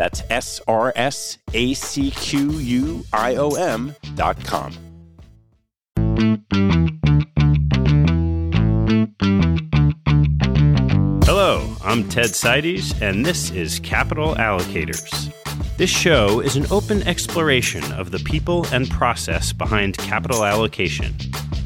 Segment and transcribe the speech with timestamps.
[0.00, 4.72] That's S R S A C Q U I O M.com.
[11.24, 15.30] Hello, I'm Ted Seides, and this is Capital Allocators.
[15.76, 21.12] This show is an open exploration of the people and process behind capital allocation.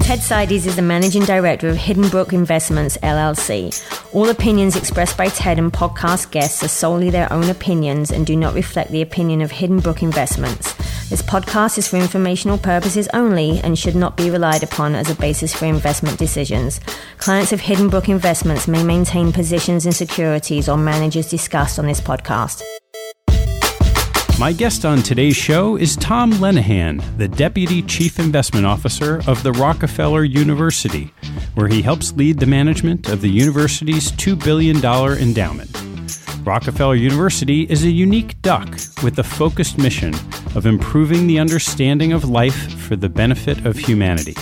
[0.00, 3.72] Ted Seides is the managing director of Hidden Brook Investments LLC.
[4.12, 8.36] All opinions expressed by Ted and podcast guests are solely their own opinions and do
[8.36, 10.74] not reflect the opinion of Hidden Brook Investments.
[11.12, 15.14] This podcast is for informational purposes only and should not be relied upon as a
[15.14, 16.80] basis for investment decisions.
[17.18, 22.00] Clients of Hidden Brook Investments may maintain positions in securities or managers discussed on this
[22.00, 22.62] podcast.
[24.38, 29.52] My guest on today's show is Tom Lenehan, the Deputy Chief Investment Officer of the
[29.52, 31.12] Rockefeller University,
[31.56, 34.82] where he helps lead the management of the university's $2 billion
[35.20, 35.78] endowment.
[36.46, 38.70] Rockefeller University is a unique duck
[39.04, 40.14] with a focused mission
[40.54, 44.34] of improving the understanding of life for the benefit of humanity.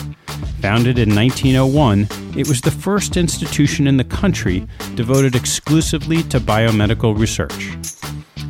[0.60, 2.06] Founded in 1901,
[2.36, 7.70] it was the first institution in the country devoted exclusively to biomedical research.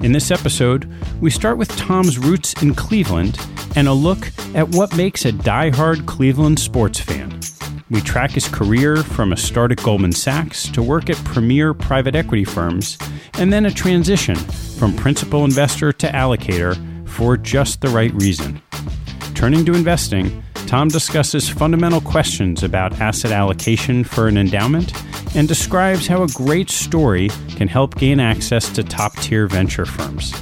[0.02, 3.38] In this episode, we start with Tom's roots in Cleveland
[3.76, 7.38] and a look at what makes a die-hard Cleveland sports fan.
[7.90, 12.14] We track his career from a start at Goldman Sachs to work at premier private
[12.14, 12.96] equity firms,
[13.34, 16.76] and then a transition from principal investor to allocator
[17.10, 18.60] for just the right reason.
[19.34, 24.92] Turning to investing, Tom discusses fundamental questions about asset allocation for an endowment
[25.34, 30.32] and describes how a great story can help gain access to top tier venture firms.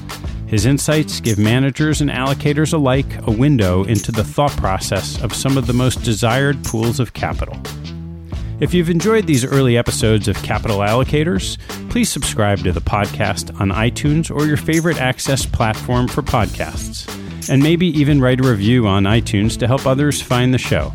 [0.47, 5.59] His insights give managers and allocators alike a window into the thought process of some
[5.59, 7.61] of the most desired pools of capital.
[8.61, 11.59] If you've enjoyed these early episodes of Capital Allocators,
[11.91, 17.09] please subscribe to the podcast on iTunes or your favorite access platform for podcasts.
[17.49, 20.93] And maybe even write a review on iTunes to help others find the show.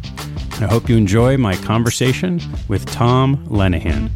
[0.59, 4.11] I hope you enjoy my conversation with Tom Lenehan.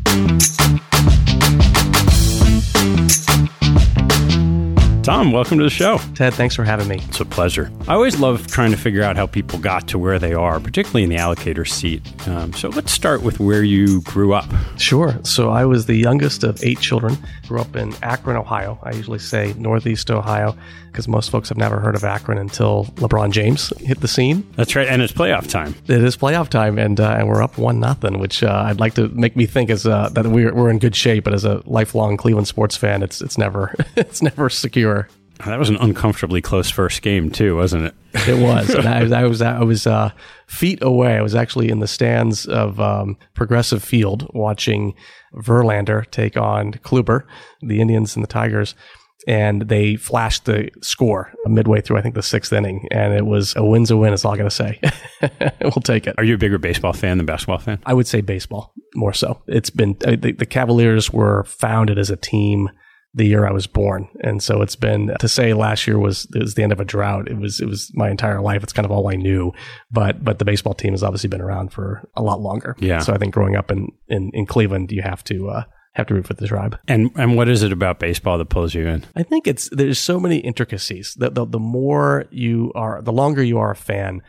[5.07, 5.99] Tom, welcome to the show.
[6.15, 6.97] Ted, thanks for having me.
[7.07, 7.71] It's a pleasure.
[7.87, 11.03] I always love trying to figure out how people got to where they are, particularly
[11.03, 12.01] in the allocator seat.
[12.27, 14.49] Um, so let's start with where you grew up.
[14.77, 15.17] Sure.
[15.23, 17.17] So I was the youngest of eight children.
[17.47, 18.77] Grew up in Akron, Ohio.
[18.83, 20.57] I usually say Northeast Ohio
[20.97, 24.43] because most folks have never heard of Akron until LeBron James hit the scene.
[24.55, 25.75] That's right, and it's playoff time.
[25.85, 28.95] It is playoff time, and uh, and we're up one nothing, which uh, I'd like
[28.95, 31.23] to make me think is uh, that we're, we're in good shape.
[31.23, 34.96] But as a lifelong Cleveland sports fan, it's it's never it's never secure.
[35.45, 37.95] That was an uncomfortably close first game too, wasn't it?
[38.27, 38.69] It was.
[38.75, 40.11] and I was I was I was uh,
[40.47, 41.17] feet away.
[41.17, 44.95] I was actually in the stands of um, Progressive Field watching
[45.35, 47.23] Verlander take on Kluber,
[47.61, 48.75] the Indians and the Tigers.
[49.27, 52.87] And they flashed the score midway through, I think, the sixth inning.
[52.91, 54.79] And it was a win's a win, is all I got to say.
[55.61, 56.15] we'll take it.
[56.17, 57.79] Are you a bigger baseball fan than basketball fan?
[57.85, 59.41] I would say baseball more so.
[59.47, 62.69] It's been, uh, the, the Cavaliers were founded as a team
[63.17, 64.07] the year I was born.
[64.21, 67.27] And so it's been to say last year was was the end of a drought.
[67.27, 68.63] It was it was my entire life.
[68.63, 69.51] It's kind of all I knew.
[69.91, 72.75] But but the baseball team has obviously been around for a lot longer.
[72.79, 72.99] Yeah.
[72.99, 76.13] So I think growing up in in, in Cleveland, you have to uh, have to
[76.13, 76.77] root for the tribe.
[76.87, 79.03] And and what is it about baseball that pulls you in?
[79.15, 81.15] I think it's there's so many intricacies.
[81.17, 84.21] That the, the more you are, the longer you are a fan,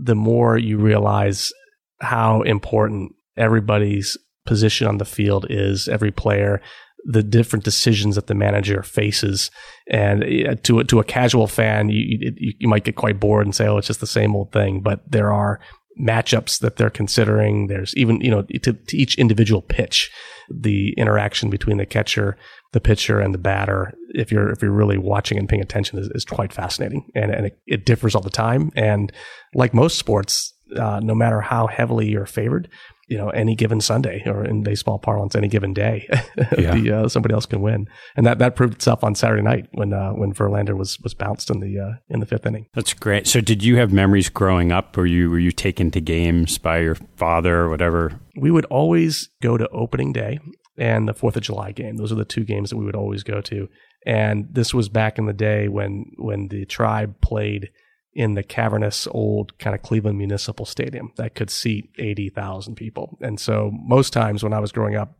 [0.00, 1.52] the more you realize
[2.00, 5.88] how important everybody's position on the field is.
[5.88, 6.62] Every player
[7.10, 9.50] the different decisions that the manager faces.
[9.90, 10.22] And
[10.64, 13.78] to to a casual fan, you, you, you might get quite bored and say, "Oh,
[13.78, 15.58] it's just the same old thing." But there are
[15.98, 17.68] matchups that they're considering.
[17.68, 20.10] There's even you know to, to each individual pitch,
[20.50, 22.36] the interaction between the catcher,
[22.72, 23.94] the pitcher, and the batter.
[24.10, 27.46] If you're if you're really watching and paying attention, is, is quite fascinating, and and
[27.46, 28.70] it, it differs all the time.
[28.76, 29.10] And
[29.54, 32.68] like most sports, uh, no matter how heavily you're favored,
[33.08, 36.06] you know any given Sunday or in baseball parlance any given day
[36.58, 36.74] yeah.
[36.74, 37.88] the, uh, somebody else can win.
[38.16, 41.50] And that that proved itself on Saturday night when uh, when Verlander was was bounced
[41.50, 42.66] in the uh, in the fifth inning.
[42.74, 43.26] That's great.
[43.26, 44.96] So did you have memories growing up?
[44.96, 48.20] Or you were you taken to games by your father or whatever?
[48.36, 50.38] We would always go to opening day
[50.76, 51.96] and the 4th of July game.
[51.96, 53.68] Those are the two games that we would always go to.
[54.06, 57.70] And this was back in the day when when the tribe played
[58.18, 63.16] in the cavernous old kind of Cleveland Municipal Stadium that could seat 80,000 people.
[63.20, 65.14] And so most times when I was growing up,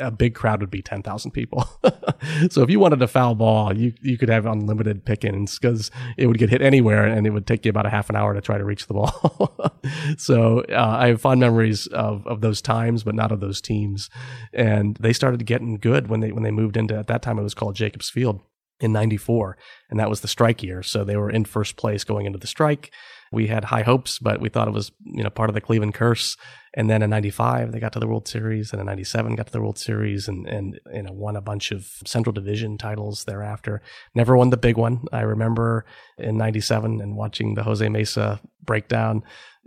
[0.00, 1.64] a big crowd would be 10,000 people.
[2.50, 6.26] so if you wanted a foul ball, you, you could have unlimited pickings because it
[6.26, 8.40] would get hit anywhere and it would take you about a half an hour to
[8.40, 9.72] try to reach the ball.
[10.18, 14.10] so uh, I have fond memories of, of those times, but not of those teams.
[14.52, 17.44] And they started getting good when they, when they moved into, at that time it
[17.44, 18.40] was called Jacobs Field
[18.80, 19.56] in 94
[19.90, 20.82] and that was the strike year.
[20.82, 22.92] So they were in first place going into the strike
[23.32, 25.94] we had high hopes but we thought it was you know part of the cleveland
[25.94, 26.36] curse
[26.74, 29.52] and then in 95 they got to the world series and in 97 got to
[29.52, 33.82] the world series and and you know won a bunch of central division titles thereafter
[34.14, 35.84] never won the big one i remember
[36.18, 39.22] in 97 and watching the jose mesa breakdown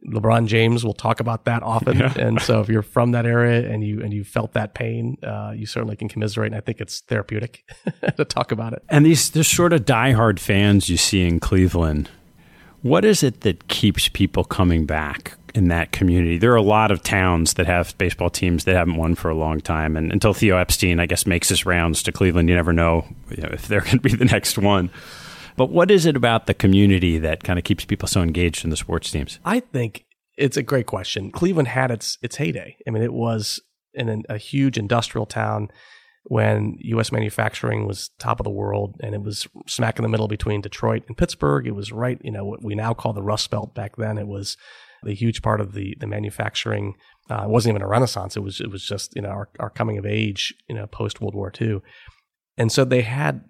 [0.08, 2.14] LeBron James will talk about that often, yeah.
[2.18, 5.54] and so if you're from that area and you and you felt that pain, uh,
[5.56, 6.48] you certainly can commiserate.
[6.48, 7.64] And I think it's therapeutic
[8.18, 8.84] to talk about it.
[8.90, 12.10] And these this sort of diehard fans you see in Cleveland,
[12.84, 16.38] what is it that keeps people coming back in that community?
[16.38, 19.36] There are a lot of towns that have baseball teams that haven't won for a
[19.36, 22.74] long time, and until Theo Epstein, I guess, makes his rounds to Cleveland, you never
[22.74, 24.92] know, you know if they're going to be the next one.
[25.56, 28.70] But what is it about the community that kind of keeps people so engaged in
[28.70, 29.40] the sports teams?
[29.46, 30.06] I think
[30.38, 31.32] it's a great question.
[31.32, 32.76] Cleveland had its its heyday.
[32.86, 33.62] I mean, it was
[33.94, 35.70] in an, a huge industrial town
[36.26, 37.12] when U.S.
[37.12, 41.04] manufacturing was top of the world, and it was smack in the middle between Detroit
[41.08, 41.68] and Pittsburgh.
[41.68, 43.76] It was right, you know, what we now call the Rust Belt.
[43.76, 44.58] Back then, it was
[45.04, 46.96] the huge part of the the manufacturing.
[47.30, 48.38] Uh, it wasn't even a renaissance.
[48.38, 51.20] It was it was just you know our, our coming of age, you know, post
[51.20, 51.82] World War II,
[52.58, 53.44] and so they had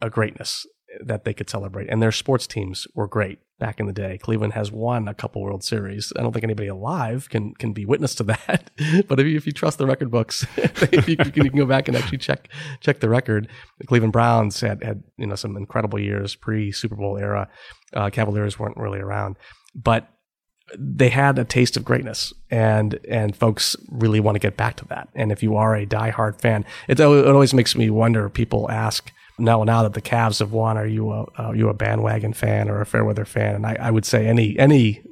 [0.00, 0.66] a greatness
[1.04, 1.88] that they could celebrate.
[1.88, 4.18] And their sports teams were great back in the day.
[4.18, 6.12] Cleveland has won a couple World Series.
[6.18, 8.72] I don't think anybody alive can can be witness to that.
[9.08, 11.58] but if you, if you trust the record books, if you, you, can, you, can,
[11.60, 12.48] go back and actually check
[12.80, 13.48] check the record.
[13.78, 17.48] The Cleveland Browns had had you know some incredible years pre Super Bowl era.
[17.92, 19.36] Uh, Cavaliers weren't really around,
[19.76, 20.08] but
[20.76, 24.86] they had a taste of greatness and and folks really want to get back to
[24.86, 28.70] that and if you are a diehard fan it, it always makes me wonder people
[28.70, 32.32] ask now now that the Cavs have won, are you a are you a bandwagon
[32.32, 33.54] fan or a Fairweather fan?
[33.54, 35.02] And I, I would say any any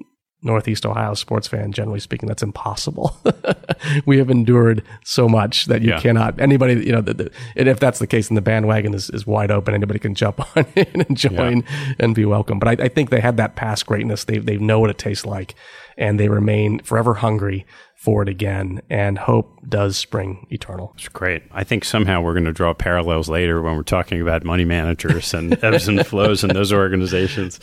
[0.43, 3.15] Northeast Ohio sports fan, generally speaking, that's impossible.
[4.07, 6.01] we have endured so much that you Yeah.
[6.01, 9.11] cannot, anybody, you know, the, the, and if that's the case, then the bandwagon is,
[9.11, 9.75] is wide open.
[9.75, 11.63] Anybody can jump on in and join
[11.99, 12.59] and be welcome.
[12.59, 14.25] But I, I think they had that past greatness.
[14.25, 15.55] They, they know what it tastes like
[15.99, 17.67] and they remain forever hungry
[18.01, 18.81] for it again.
[18.89, 20.95] And hope does spring eternal.
[20.97, 21.43] It's great.
[21.53, 25.35] I think somehow we're going to draw parallels later when we're talking about money managers
[25.35, 27.61] and ebbs and flows in those organizations.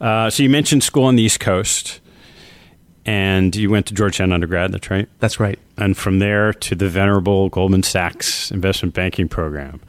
[0.00, 2.00] Uh, so you mentioned school on the East Coast,
[3.04, 4.72] and you went to Georgetown undergrad.
[4.72, 5.10] That's right.
[5.18, 5.58] That's right.
[5.76, 9.82] And from there to the venerable Goldman Sachs investment banking program.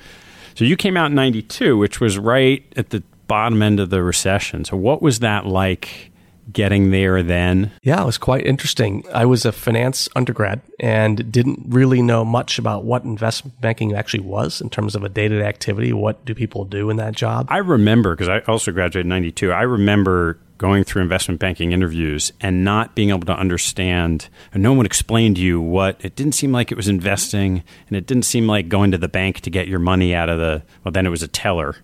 [0.56, 4.04] So you came out in '92, which was right at the bottom end of the
[4.04, 4.66] recession.
[4.66, 6.12] So what was that like?
[6.52, 7.72] Getting there then?
[7.82, 9.04] Yeah, it was quite interesting.
[9.14, 14.22] I was a finance undergrad and didn't really know much about what investment banking actually
[14.22, 15.92] was in terms of a day to day activity.
[15.92, 17.48] What do people do in that job?
[17.50, 19.52] I remember because I also graduated in 92.
[19.52, 24.74] I remember going through investment banking interviews and not being able to understand, and no
[24.74, 28.24] one explained to you what it didn't seem like it was investing, and it didn't
[28.24, 31.06] seem like going to the bank to get your money out of the, well, then
[31.06, 31.76] it was a teller.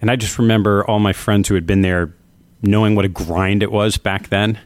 [0.00, 2.14] And I just remember all my friends who had been there
[2.62, 4.58] knowing what a grind it was back then.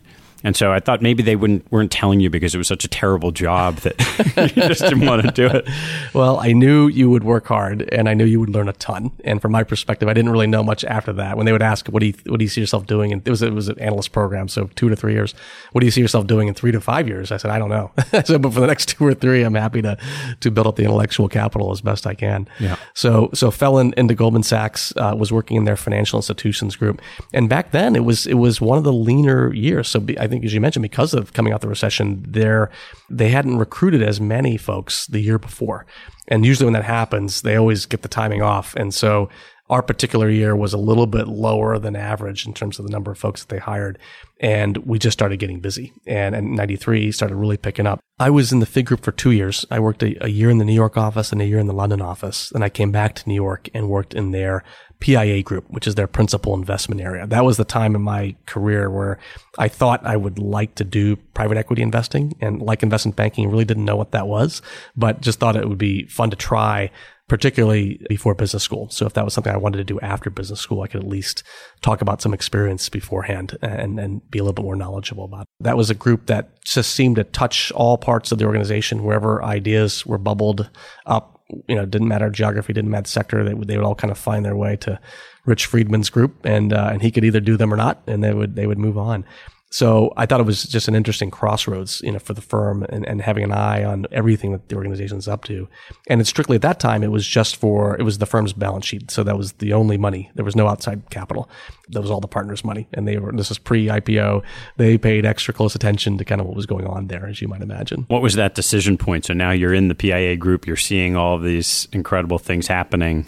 [0.45, 2.89] And so I thought maybe they wouldn't weren't telling you because it was such a
[2.89, 3.99] terrible job that
[4.57, 5.69] you just didn't want to do it.
[6.15, 9.13] Well, I knew you would work hard and I knew you would learn a ton.
[9.25, 11.37] And from my perspective, I didn't really know much after that.
[11.37, 13.13] When they would ask, what do you, what do you see yourself doing?
[13.13, 14.49] And it was, it was an analyst program.
[14.49, 15.35] So two to three years.
[15.73, 17.33] What do you see yourself doing in three to five years?
[17.33, 17.91] I said, I don't know.
[18.25, 19.97] so, but for the next two or three, I'm happy to,
[20.41, 22.47] to build up the intellectual capital as best I can.
[22.61, 22.77] Yeah.
[22.95, 27.01] So, so fell in, into Goldman Sachs, uh, was working in their financial institutions group.
[27.33, 29.89] And back then it was, it was one of the leaner years.
[29.89, 32.71] So be, I think, as you mentioned, because of coming out the recession, there,
[33.11, 35.87] they hadn't recruited as many folks the year before.
[36.27, 38.75] And usually when that happens, they always get the timing off.
[38.75, 39.29] And so
[39.69, 43.11] our particular year was a little bit lower than average in terms of the number
[43.11, 43.99] of folks that they hired.
[44.41, 45.93] And we just started getting busy.
[46.07, 48.01] And in 93 started really picking up.
[48.19, 49.65] I was in the FIG group for two years.
[49.71, 51.75] I worked a, a year in the New York office and a year in the
[51.75, 52.51] London office.
[52.51, 54.65] Then I came back to New York and worked in their
[55.03, 57.27] PIA group, which is their principal investment area.
[57.27, 59.19] That was the time in my career where
[59.59, 63.65] I thought I would like to do private equity investing and like investment banking, really
[63.65, 64.63] didn't know what that was,
[64.97, 66.89] but just thought it would be fun to try
[67.29, 68.91] particularly before business school.
[68.91, 71.09] So if that was something I wanted to do after business school, I could at
[71.09, 71.43] least
[71.81, 75.49] talk about some experience beforehand and, and be a little bit more knowledgeable about it.
[75.61, 79.43] That was a group that just seemed to touch all parts of the organization, wherever
[79.43, 80.69] ideas were bubbled
[81.07, 81.32] up.
[81.69, 83.45] You know, didn't matter geography, didn't matter sector.
[83.45, 85.01] They would, they would all kind of find their way to
[85.45, 88.03] Rich Friedman's group and, uh, and he could either do them or not.
[88.07, 89.25] And they would, they would move on.
[89.73, 93.09] So I thought it was just an interesting crossroads, you know, for the firm and,
[93.09, 95.67] and having an eye on everything that the organization is up to.
[96.09, 98.85] And it's strictly at that time, it was just for, it was the firm's balance
[98.85, 99.11] sheet.
[99.11, 100.31] So that was the only money.
[100.35, 101.49] There was no outside capital.
[101.89, 102.87] That was all the partners' money.
[102.93, 104.43] And they were, this was pre IPO.
[104.77, 107.49] They paid extra close attention to kind of what was going on there, as you
[107.49, 108.05] might imagine.
[108.09, 109.25] What was that decision point?
[109.25, 113.27] So now you're in the PIA group, you're seeing all these incredible things happening.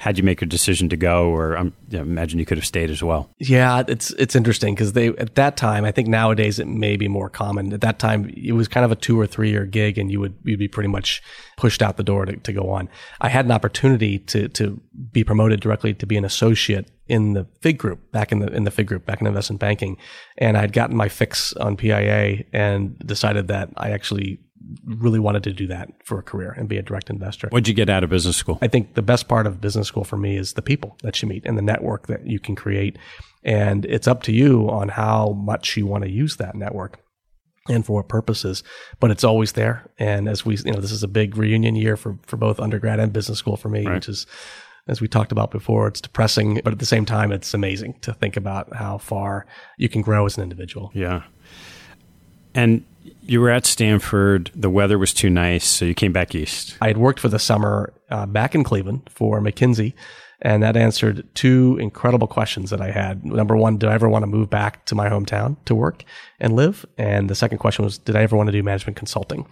[0.00, 2.88] How'd you make a decision to go, or um, I imagine you could have stayed
[2.88, 3.28] as well?
[3.38, 7.06] Yeah, it's it's interesting because they at that time, I think nowadays it may be
[7.06, 7.70] more common.
[7.74, 10.18] At that time, it was kind of a two or three year gig, and you
[10.18, 11.22] would you'd be pretty much
[11.58, 12.88] pushed out the door to, to go on.
[13.20, 14.80] I had an opportunity to to
[15.12, 18.64] be promoted directly to be an associate in the FIG group back in the in
[18.64, 19.98] the FIG group back in investment banking,
[20.38, 24.40] and I'd gotten my fix on PIA and decided that I actually
[24.84, 27.48] really wanted to do that for a career and be a direct investor.
[27.48, 28.58] What'd you get out of business school?
[28.60, 31.28] I think the best part of business school for me is the people that you
[31.28, 32.98] meet and the network that you can create.
[33.42, 37.00] And it's up to you on how much you want to use that network
[37.68, 38.62] and for what purposes,
[38.98, 39.90] but it's always there.
[39.98, 43.00] And as we, you know, this is a big reunion year for, for both undergrad
[43.00, 43.94] and business school for me, Right.
[43.94, 44.26] which is,
[44.88, 48.12] as we talked about before, it's depressing, but at the same time, it's amazing to
[48.12, 49.46] think about how far
[49.78, 50.90] you can grow as an individual.
[50.94, 51.22] Yeah.
[52.54, 52.84] And
[53.22, 54.50] you were at Stanford.
[54.54, 56.76] The weather was too nice, so you came back east.
[56.80, 59.94] I had worked for the summer uh, back in Cleveland for McKinsey,
[60.42, 63.24] and that answered two incredible questions that I had.
[63.24, 66.04] Number one, did I ever want to move back to my hometown to work
[66.38, 66.86] and live?
[66.98, 69.46] And the second question was, did I ever want to do management consulting?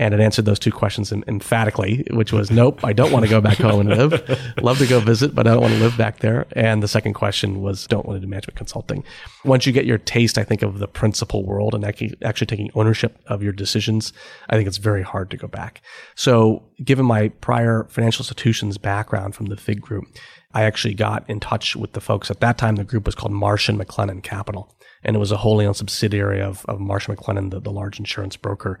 [0.00, 3.42] And it answered those two questions emphatically, which was, nope, I don't want to go
[3.42, 4.54] back home and live.
[4.62, 6.46] Love to go visit, but I don't want to live back there.
[6.52, 9.04] And the second question was, don't want to do management consulting.
[9.44, 12.16] Once you get your taste, I think, of the principal world and actually,
[12.46, 14.14] taking ownership of your decisions,
[14.48, 15.82] I think it's very hard to go back.
[16.14, 20.06] So given my prior financial institutions background from the FIG group,
[20.54, 22.76] I actually got in touch with the folks at that time.
[22.76, 26.40] The group was called Marsh and McLennan Capital, and it was a wholly owned subsidiary
[26.40, 28.80] of, of Marsh McLennan, the, the large insurance broker.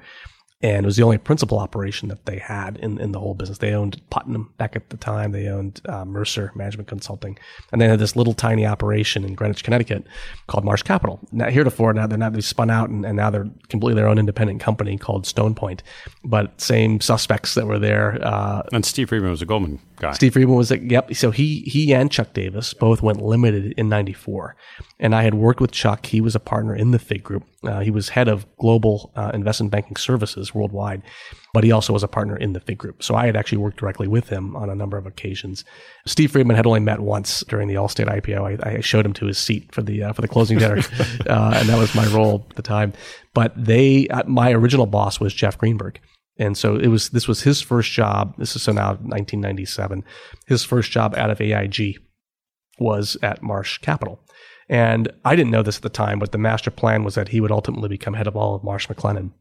[0.62, 3.58] And it was the only principal operation that they had in, in the whole business.
[3.58, 5.32] They owned Putnam back at the time.
[5.32, 7.38] They owned uh, Mercer Management Consulting,
[7.72, 10.06] and they had this little tiny operation in Greenwich, Connecticut,
[10.48, 11.18] called Marsh Capital.
[11.32, 14.18] Now, heretofore, now they're not they spun out, and, and now they're completely their own
[14.18, 15.82] independent company called Stone Point.
[16.24, 18.18] But same suspects that were there.
[18.22, 20.12] Uh, and Steve Friedman was a Goldman guy.
[20.12, 21.14] Steve Friedman was like, yep.
[21.14, 24.56] So he he and Chuck Davis both went limited in '94,
[24.98, 26.06] and I had worked with Chuck.
[26.06, 27.44] He was a partner in the Fig Group.
[27.62, 31.02] Uh, he was head of global uh, investment banking services worldwide,
[31.52, 33.02] but he also was a partner in the Fig Group.
[33.02, 35.64] So I had actually worked directly with him on a number of occasions.
[36.06, 38.64] Steve Friedman had only met once during the Allstate IPO.
[38.64, 40.78] I, I showed him to his seat for the uh, for the closing dinner,
[41.28, 42.92] uh, and that was my role at the time.
[43.34, 46.00] But they, uh, my original boss was Jeff Greenberg.
[46.40, 48.34] And so it was, this was his first job.
[48.38, 50.02] This is so now 1997.
[50.46, 51.98] His first job out of AIG
[52.78, 54.24] was at Marsh Capital.
[54.66, 57.42] And I didn't know this at the time, but the master plan was that he
[57.42, 59.32] would ultimately become head of all of Marsh McLennan.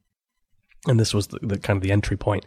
[0.88, 2.46] And this was the, the kind of the entry point.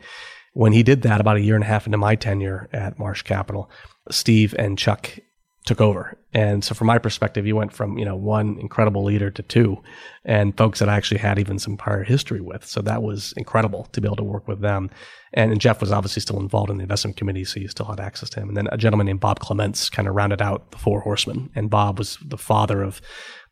[0.52, 3.22] When he did that about a year and a half into my tenure at Marsh
[3.22, 3.70] Capital,
[4.10, 5.18] Steve and Chuck
[5.64, 6.18] took over.
[6.34, 9.82] And so from my perspective, you went from, you know, one incredible leader to two
[10.24, 12.64] and folks that I actually had even some prior history with.
[12.64, 14.90] So that was incredible to be able to work with them.
[15.34, 18.00] And, and Jeff was obviously still involved in the investment committee, so you still had
[18.00, 18.48] access to him.
[18.48, 21.50] And then a gentleman named Bob Clements kind of rounded out the four horsemen.
[21.54, 23.00] And Bob was the father of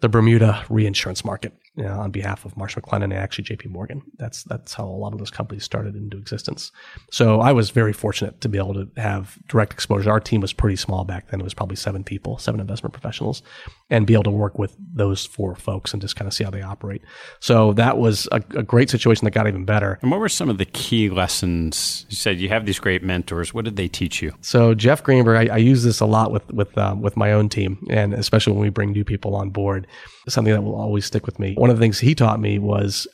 [0.00, 4.02] the Bermuda reinsurance market you know, on behalf of Marsh McLennan and actually JP Morgan.
[4.18, 6.72] That's that's how a lot of those companies started into existence.
[7.12, 10.10] So I was very fortunate to be able to have direct exposure.
[10.10, 11.40] Our team was pretty small back then.
[11.40, 13.42] It was probably seven people, seven investment professionals,
[13.88, 16.50] and be able to work with those four folks and just kind of see how
[16.50, 17.02] they operate.
[17.38, 19.98] So that was a, a great situation that got even better.
[20.02, 22.04] And what were some of the key lessons?
[22.08, 23.54] You said you have these great mentors.
[23.54, 24.34] What did they teach you?
[24.40, 27.48] So Jeff Greenberg, I, I use this a lot with with um, with my own
[27.48, 29.86] team, and especially when we bring new people on board
[30.28, 31.54] something that will always stick with me.
[31.54, 33.06] One of the things he taught me was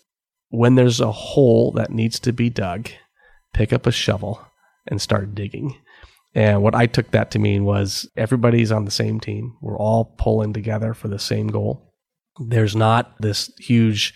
[0.51, 2.89] when there's a hole that needs to be dug,
[3.53, 4.41] pick up a shovel
[4.87, 5.77] and start digging.
[6.35, 9.57] And what I took that to mean was everybody's on the same team.
[9.63, 11.95] We're all pulling together for the same goal.
[12.39, 14.15] There's not this huge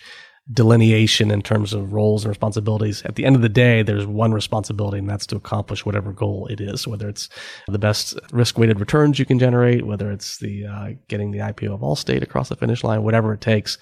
[0.51, 3.01] delineation in terms of roles and responsibilities.
[3.03, 6.47] At the end of the day, there's one responsibility, and that's to accomplish whatever goal
[6.47, 7.29] it is, whether it's
[7.67, 11.73] the best risk weighted returns you can generate, whether it's the uh, getting the IPO
[11.73, 13.77] of Allstate across the finish line, whatever it takes.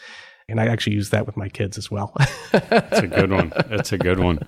[0.47, 2.11] And I actually use that with my kids as well.
[2.51, 3.53] That's a good one.
[3.69, 4.39] That's a good one.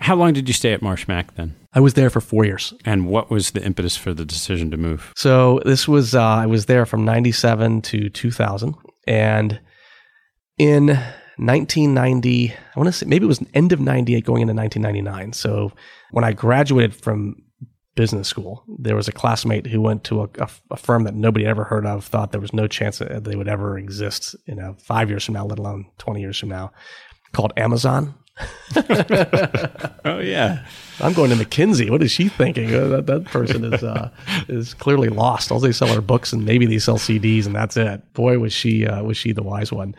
[0.00, 1.54] How long did you stay at Marsh Mac then?
[1.74, 2.72] I was there for four years.
[2.84, 5.12] And what was the impetus for the decision to move?
[5.16, 8.74] So this was uh, I was there from '97 to 2000,
[9.06, 9.60] and
[10.58, 10.86] in
[11.36, 15.32] 1990, I want to say maybe it was end of 98 going into 1999.
[15.32, 15.72] So
[16.12, 17.36] when I graduated from
[17.94, 21.46] business school, there was a classmate who went to a, a, a, firm that nobody
[21.46, 24.76] ever heard of, thought there was no chance that they would ever exist, you know,
[24.80, 26.72] five years from now, let alone 20 years from now,
[27.32, 28.14] called Amazon.
[30.04, 30.66] oh yeah,
[30.98, 31.88] I'm going to McKinsey.
[31.88, 32.74] What is she thinking?
[32.74, 34.10] Uh, that, that person is uh,
[34.48, 35.52] is clearly lost.
[35.52, 38.12] All they sell are books, and maybe they sell CDs, and that's it.
[38.12, 39.94] Boy, was she uh, was she the wise one.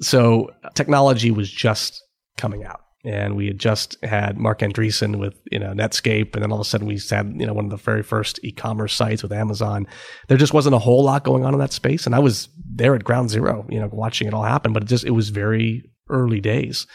[0.00, 2.02] So technology was just
[2.36, 2.80] coming out.
[3.02, 6.34] And we had just had Marc Andreessen with, you know, Netscape.
[6.34, 8.38] And then all of a sudden we had, you know, one of the very first
[8.42, 9.86] e-commerce sites with Amazon.
[10.28, 12.04] There just wasn't a whole lot going on in that space.
[12.04, 14.86] And I was there at ground zero, you know, watching it all happen, but it
[14.86, 16.86] just, it was very early days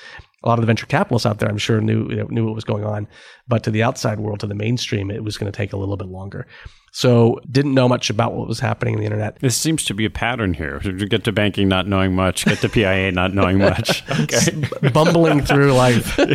[0.46, 2.86] a lot of the venture capitalists out there, I'm sure, knew knew what was going
[2.86, 3.08] on,
[3.48, 5.98] but to the outside world, to the mainstream, it was going to take a little
[5.98, 6.46] bit longer.
[6.96, 9.38] So didn't know much about what was happening in the internet.
[9.42, 10.80] This seems to be a pattern here.
[10.80, 14.02] Get to banking not knowing much, get to PIA not knowing much.
[14.26, 14.64] Okay.
[14.94, 16.18] Bumbling through life.
[16.20, 16.32] and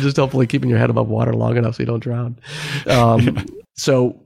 [0.00, 2.38] just hopefully keeping your head above water long enough so you don't drown.
[2.86, 4.20] Um, so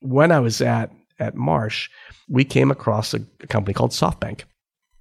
[0.00, 1.88] when I was at at Marsh,
[2.28, 4.42] we came across a, a company called SoftBank.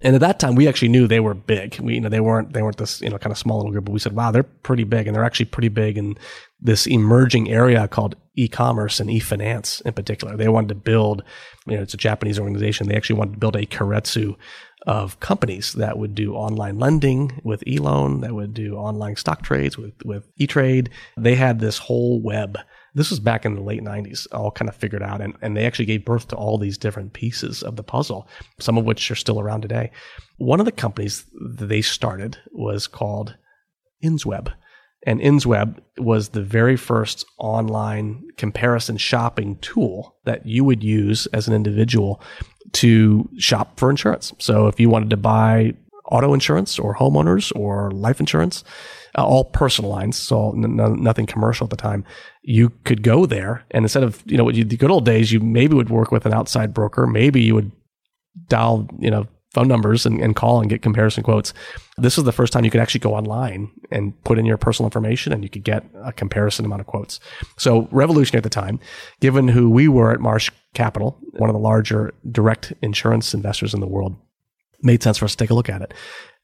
[0.04, 1.80] And at that time, we actually knew they were big.
[1.80, 3.86] We, you know, they weren't, they weren't this, you know, kind of small little group,
[3.86, 5.08] but we said, wow, they're pretty big.
[5.08, 6.18] And they're actually pretty big in
[6.60, 10.36] this emerging area called e-commerce and e-finance in particular.
[10.36, 11.24] They wanted to build,
[11.68, 12.88] you know, it's a Japanese organization.
[12.88, 14.36] They actually wanted to build a keiretsu
[14.88, 19.78] of companies that would do online lending with e-loan, that would do online stock trades
[19.78, 20.90] with, with e-trade.
[21.18, 22.58] They had this whole web
[22.94, 25.22] this was back in the late 90s, all kind of figured out.
[25.22, 28.28] And, and they actually gave birth to all these different pieces of the puzzle,
[28.60, 29.92] some of which are still around today.
[30.38, 33.36] One of the companies they started was called
[34.04, 34.54] InsWeb.
[35.04, 41.48] And InsWeb was the very first online comparison shopping tool that you would use as
[41.48, 42.22] an individual
[42.74, 44.34] to shop for insurance.
[44.38, 45.74] So if you wanted to buy
[46.06, 48.64] auto insurance or homeowners or life insurance,
[49.18, 52.06] uh, all personal lines, so n- n- nothing commercial at the time.
[52.44, 55.76] You could go there, and instead of you know the good old days, you maybe
[55.76, 57.08] would work with an outside broker.
[57.08, 57.72] Maybe you would
[58.48, 61.54] dial you know phone numbers and, and call and get comparison quotes.
[61.98, 64.88] This was the first time you could actually go online and put in your personal
[64.88, 67.20] information and you could get a comparison amount of quotes.
[67.58, 68.80] So revolutionary at the time,
[69.20, 73.82] given who we were at Marsh Capital, one of the larger direct insurance investors in
[73.82, 74.16] the world,
[74.84, 75.94] made sense for us to take a look at it.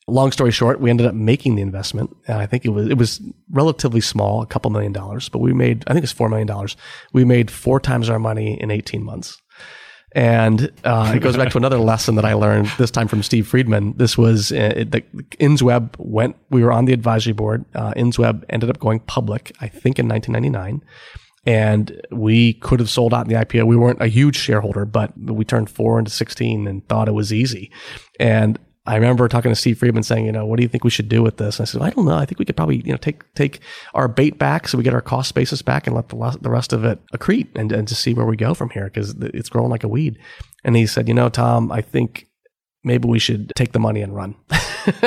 [0.08, 2.16] Long story short, we ended up making the investment.
[2.28, 5.54] And I think it was, it was relatively small, a couple million dollars, but we
[5.54, 6.68] made, I think it's $4 million.
[7.12, 9.42] We made four times our money in 18 months.
[10.14, 13.46] And uh, it goes back to another lesson that I learned this time from Steve
[13.46, 13.98] Friedman.
[13.98, 15.02] This was uh, it, the
[15.40, 16.38] InsWeb went.
[16.50, 17.66] We were on the advisory board.
[17.76, 20.82] Uh, InsWeb ended up going public, I think, in 1999,
[21.46, 23.68] and we could have sold out in the IPO.
[23.68, 27.34] We weren't a huge shareholder, but we turned four into 16 and thought it was
[27.34, 27.70] easy.
[28.20, 28.58] And
[28.88, 31.10] I remember talking to Steve Friedman saying, you know, what do you think we should
[31.10, 31.60] do with this?
[31.60, 32.16] And I said, I don't know.
[32.16, 33.60] I think we could probably, you know, take take
[33.94, 36.72] our bait back so we get our cost basis back and let the, the rest
[36.72, 39.70] of it accrete and, and just see where we go from here because it's growing
[39.70, 40.18] like a weed.
[40.64, 42.28] And he said, you know, Tom, I think
[42.86, 44.36] maybe we should take the money and run.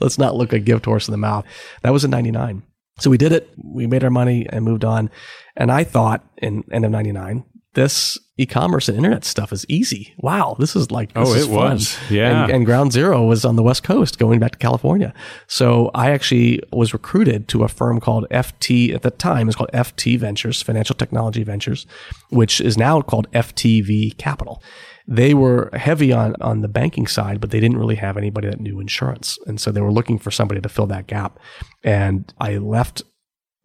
[0.00, 1.44] Let's not look a gift horse in the mouth.
[1.82, 2.64] That was in 99.
[2.98, 3.48] So we did it.
[3.62, 5.10] We made our money and moved on.
[5.56, 10.14] And I thought in end of 99 this e-commerce and internet stuff is easy.
[10.18, 11.72] Wow, this is like this oh, is it fun.
[11.72, 12.44] was yeah.
[12.44, 15.12] And, and, Ground Zero was on the West Coast, going back to California.
[15.46, 19.48] So I actually was recruited to a firm called FT at the time.
[19.48, 21.86] It's called FT Ventures, Financial Technology Ventures,
[22.30, 24.62] which is now called FTV Capital.
[25.06, 28.60] They were heavy on on the banking side, but they didn't really have anybody that
[28.60, 31.38] knew insurance, and so they were looking for somebody to fill that gap.
[31.82, 33.02] And I left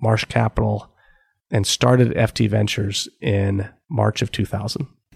[0.02, 0.93] Marsh Capital
[1.54, 4.88] and started FT Ventures in March of 2000.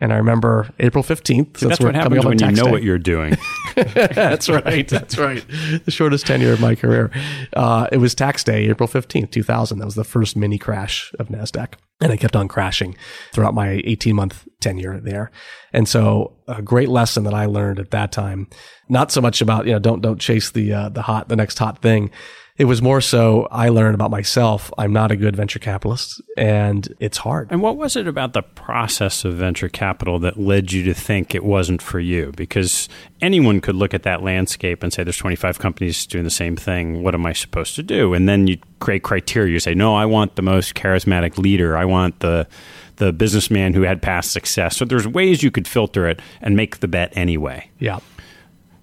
[0.00, 1.58] and I remember April 15th.
[1.58, 2.70] that's what happens when you know day.
[2.70, 3.36] what you're doing.
[3.76, 4.88] that's right.
[4.88, 5.44] That's right.
[5.84, 7.12] The shortest tenure of my career.
[7.52, 9.78] Uh, it was tax day, April 15th, 2000.
[9.78, 11.74] That was the first mini crash of NASDAQ.
[12.00, 12.96] And it kept on crashing
[13.32, 15.30] throughout my 18 month tenure there.
[15.72, 18.48] And so a great lesson that I learned at that time,
[18.88, 21.58] not so much about, you know, don't, don't chase the, uh, the hot, the next
[21.58, 22.10] hot thing
[22.58, 24.72] it was more so I learned about myself.
[24.76, 27.48] I'm not a good venture capitalist and it's hard.
[27.52, 31.36] And what was it about the process of venture capital that led you to think
[31.36, 32.32] it wasn't for you?
[32.36, 32.88] Because
[33.22, 37.04] anyone could look at that landscape and say, there's 25 companies doing the same thing.
[37.04, 38.12] What am I supposed to do?
[38.12, 39.52] And then you create criteria.
[39.52, 41.76] You say, no, I want the most charismatic leader.
[41.76, 42.48] I want the
[42.96, 44.76] the businessman who had past success.
[44.76, 47.70] So there's ways you could filter it and make the bet anyway.
[47.78, 48.00] Yeah.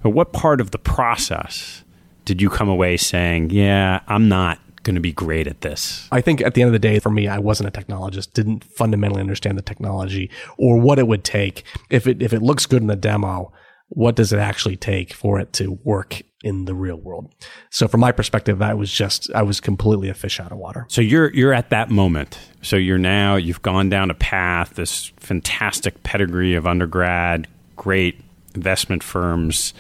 [0.01, 1.83] But what part of the process
[2.25, 6.07] did you come away saying, yeah, I'm not going to be great at this?
[6.11, 8.63] I think at the end of the day, for me, I wasn't a technologist, didn't
[8.63, 11.63] fundamentally understand the technology or what it would take.
[11.89, 13.53] If it, if it looks good in the demo,
[13.89, 17.33] what does it actually take for it to work in the real world?
[17.69, 20.85] So from my perspective, I was just, I was completely a fish out of water.
[20.89, 22.39] So you're, you're at that moment.
[22.61, 28.21] So you're now, you've gone down a path, this fantastic pedigree of undergrad, great
[28.55, 29.73] investment firms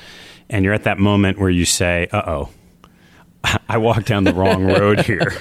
[0.49, 2.49] and you're at that moment where you say, "Uh oh."
[3.69, 5.31] I walked down the wrong road here.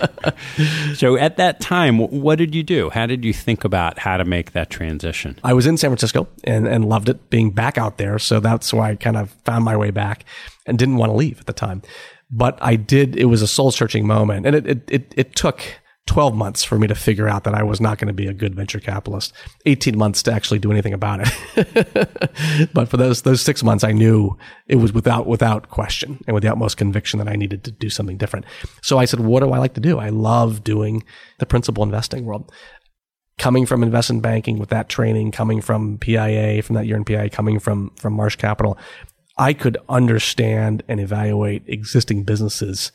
[0.94, 2.90] so at that time, what did you do?
[2.90, 5.38] How did you think about how to make that transition?
[5.42, 8.18] I was in San Francisco and, and loved it being back out there.
[8.18, 10.24] So that's why I kind of found my way back
[10.66, 11.82] and didn't want to leave at the time.
[12.30, 15.62] But I did, it was a soul searching moment and it, it, it, it took
[16.06, 18.34] 12 months for me to figure out that I was not going to be a
[18.34, 19.32] good venture capitalist,
[19.64, 22.70] 18 months to actually do anything about it.
[22.74, 24.36] but for those, those six months, I knew
[24.66, 27.88] it was without, without question and with the utmost conviction that I needed to do
[27.88, 28.44] something different.
[28.82, 29.98] So I said, what do I like to do?
[29.98, 31.04] I love doing
[31.38, 32.52] the principal investing world.
[33.38, 37.30] Coming from investment banking with that training, coming from PIA, from that year in PIA,
[37.30, 38.78] coming from, from Marsh Capital,
[39.38, 42.92] I could understand and evaluate existing businesses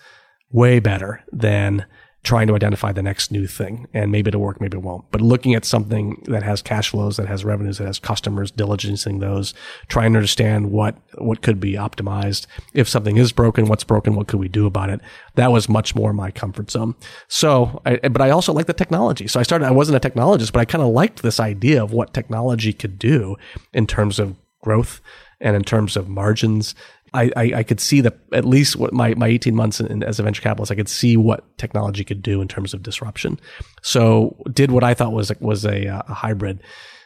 [0.51, 1.85] way better than
[2.23, 5.09] trying to identify the next new thing and maybe it'll work, maybe it won't.
[5.11, 9.21] But looking at something that has cash flows, that has revenues, that has customers, diligencing
[9.21, 9.53] those,
[9.87, 12.45] trying to understand what, what could be optimized.
[12.73, 14.15] If something is broken, what's broken?
[14.15, 14.99] What could we do about it?
[15.35, 16.95] That was much more my comfort zone.
[17.29, 19.27] So, I, but I also like the technology.
[19.27, 21.93] So I started, I wasn't a technologist, but I kind of liked this idea of
[21.93, 23.37] what technology could do
[23.73, 24.99] in terms of growth
[25.39, 26.75] and in terms of margins
[27.13, 30.19] I, I, I, could see the at least what my, my 18 months in, as
[30.19, 33.39] a venture capitalist, I could see what technology could do in terms of disruption.
[33.81, 36.61] So did what I thought was was a, uh, a hybrid.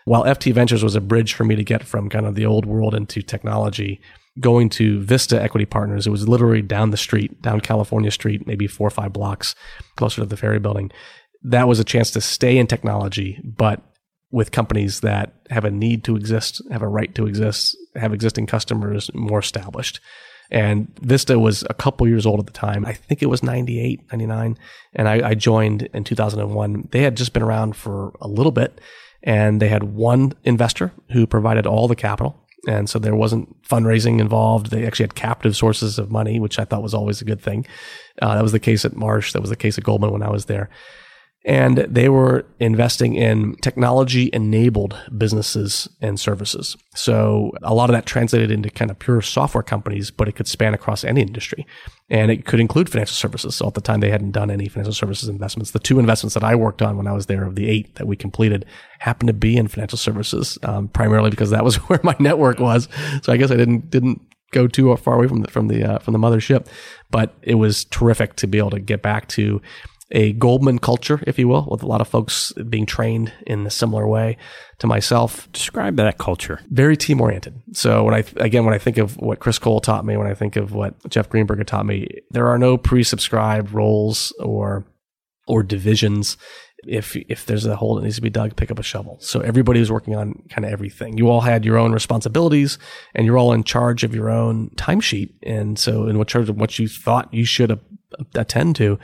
[0.06, 2.66] While FT Ventures was a bridge for me to get from kind of the old
[2.66, 4.02] world into technology,
[4.40, 8.68] going to Vista Equity Partners, it was literally down the street, down California Street, maybe
[8.68, 9.56] four or five blocks
[9.96, 10.92] closer to the ferry building.
[11.44, 13.82] That was a chance to stay in technology, but
[14.32, 18.48] with companies that have a need to exist, have a right to exist, have existing
[18.48, 20.00] customers more established.
[20.52, 22.86] And Vista was a couple years old at the time.
[22.86, 24.58] I think it was 98, 99.
[24.94, 26.90] And I, I joined in 2001.
[26.92, 28.80] They had just been around for a little bit
[29.24, 34.20] and they had one investor who provided all the capital And so there wasn't fundraising
[34.20, 34.70] involved.
[34.70, 37.66] They actually had captive sources of money, which I thought was always a good thing.
[38.22, 39.34] Uh, that was the case at Marsh.
[39.34, 40.70] That was the case at Goldman when I was there
[41.46, 46.78] and they were investing in technology enabled businesses and services.
[46.96, 50.48] So a lot of that translated into kind of pure software companies, but it could
[50.48, 51.66] span across any industry
[52.10, 53.56] and it could include financial services.
[53.56, 55.72] So at the time they hadn't done any financial services investments.
[55.72, 58.08] The two investments that I worked on when I was there of the eight that
[58.08, 58.66] we completed
[59.00, 62.88] happened to be in financial services, um, primarily because that was where my network was.
[63.22, 66.00] So I guess I didn't, didn't go too far away from the, from the, uh,
[66.00, 66.68] from the mothership,
[67.12, 69.62] but it was terrific to be able to get back to
[70.14, 73.72] a Goldman culture, if you will, with a lot of folks being trained in a
[73.72, 74.38] similar way
[74.78, 75.52] to myself.
[75.52, 76.62] Describe that culture.
[76.70, 77.60] Very team oriented.
[77.74, 80.36] So when I again when I think of what Chris Cole taught me, when I
[80.36, 84.86] think of what Jeff Greenberg taught me, there are no pre-subscribed roles or
[85.48, 86.38] or divisions.
[86.86, 89.18] If if there's a hole that needs to be dug, pick up a shovel.
[89.20, 91.18] So everybody was working on kind of everything.
[91.18, 92.78] You all had your own responsibilities,
[93.16, 95.34] and you're all in charge of your own timesheet.
[95.42, 97.80] And so in charge of what you thought you should
[98.36, 99.00] attend to.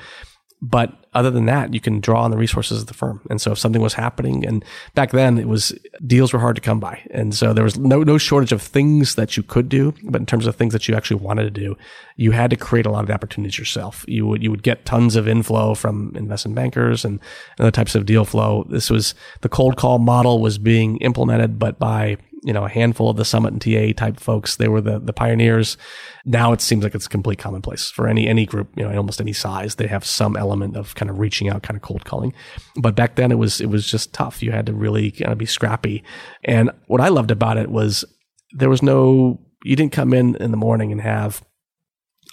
[0.61, 3.21] But other than that, you can draw on the resources of the firm.
[3.29, 5.73] And so if something was happening, and back then it was
[6.05, 7.01] deals were hard to come by.
[7.11, 9.93] And so there was no, no shortage of things that you could do.
[10.03, 11.77] But in terms of things that you actually wanted to do,
[12.17, 14.03] you had to create a lot of opportunities yourself.
[14.07, 17.21] You would, you would get tons of inflow from investment bankers and
[17.57, 18.67] other types of deal flow.
[18.69, 23.09] This was the cold call model was being implemented, but by you know, a handful
[23.09, 24.55] of the Summit and TA type folks.
[24.55, 25.77] They were the, the pioneers.
[26.25, 29.33] Now it seems like it's complete commonplace for any, any group, you know, almost any
[29.33, 29.75] size.
[29.75, 32.33] They have some element of kind of reaching out, kind of cold calling.
[32.77, 34.41] But back then it was, it was just tough.
[34.41, 36.03] You had to really kind of be scrappy.
[36.45, 38.05] And what I loved about it was
[38.53, 41.43] there was no, you didn't come in in the morning and have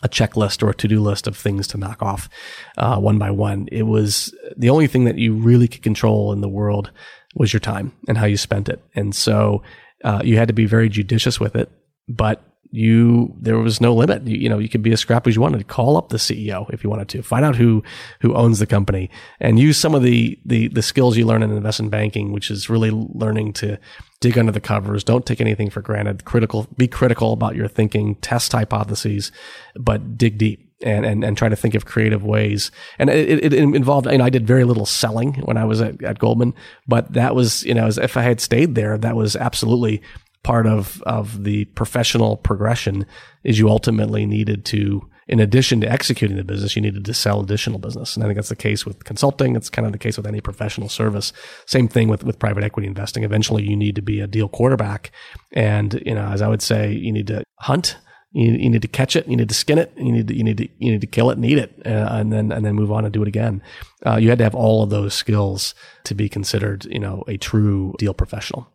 [0.02, 2.28] a checklist or a to-do list of things to knock off
[2.76, 3.66] uh, one by one.
[3.72, 6.90] It was the only thing that you really could control in the world
[7.34, 8.82] was your time and how you spent it.
[8.94, 9.62] And so
[10.06, 11.68] uh, you had to be very judicious with it,
[12.08, 12.40] but
[12.70, 14.24] you there was no limit.
[14.24, 15.66] You, you, know, you could be as scrappy as you wanted.
[15.66, 17.22] Call up the CEO if you wanted to.
[17.22, 17.82] Find out who
[18.20, 21.50] who owns the company and use some of the the the skills you learn in
[21.50, 23.78] investment banking, which is really learning to
[24.20, 25.02] dig under the covers.
[25.02, 26.24] Don't take anything for granted.
[26.24, 28.14] Critical, be critical about your thinking.
[28.16, 29.32] Test hypotheses,
[29.74, 32.70] but dig deep and, and, and try to think of creative ways.
[32.98, 36.02] And it, it, involved, you know, I did very little selling when I was at,
[36.02, 36.54] at Goldman,
[36.86, 40.02] but that was, you know, as if I had stayed there, that was absolutely
[40.42, 43.06] part of, of the professional progression
[43.42, 47.40] is you ultimately needed to, in addition to executing the business, you needed to sell
[47.40, 48.14] additional business.
[48.14, 49.56] And I think that's the case with consulting.
[49.56, 51.32] It's kind of the case with any professional service.
[51.66, 53.24] Same thing with, with private equity investing.
[53.24, 55.10] Eventually you need to be a deal quarterback.
[55.52, 57.96] And, you know, as I would say, you need to hunt
[58.36, 60.44] you, you, need to catch it, you need to skin it, you need to, you
[60.44, 62.74] need to, you need to kill it and eat it, uh, and then, and then
[62.74, 63.62] move on and do it again.
[64.04, 67.38] Uh, you had to have all of those skills to be considered, you know, a
[67.38, 68.68] true deal professional.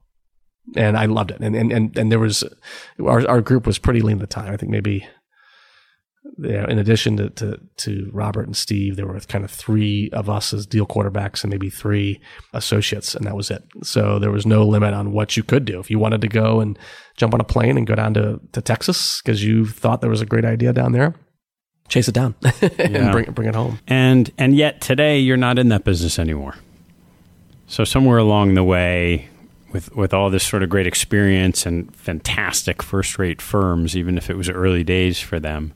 [0.75, 1.41] And I loved it.
[1.41, 2.43] And, and, and, and there was,
[2.99, 4.51] our, our group was pretty lean at the time.
[4.51, 5.07] I think maybe
[6.37, 10.53] in addition to, to, to Robert and Steve, there were kind of three of us
[10.53, 12.21] as deal quarterbacks and maybe three
[12.53, 13.63] associates, and that was it.
[13.83, 15.79] So there was no limit on what you could do.
[15.79, 16.77] If you wanted to go and
[17.21, 20.21] jump on a plane and go down to, to Texas because you thought there was
[20.21, 21.13] a great idea down there,
[21.87, 23.11] chase it down and yeah.
[23.11, 23.79] bring, bring it home.
[23.87, 26.55] And, and yet today you're not in that business anymore.
[27.67, 29.29] So somewhere along the way,
[29.71, 34.29] with with all this sort of great experience and fantastic first rate firms, even if
[34.29, 35.71] it was early days for them,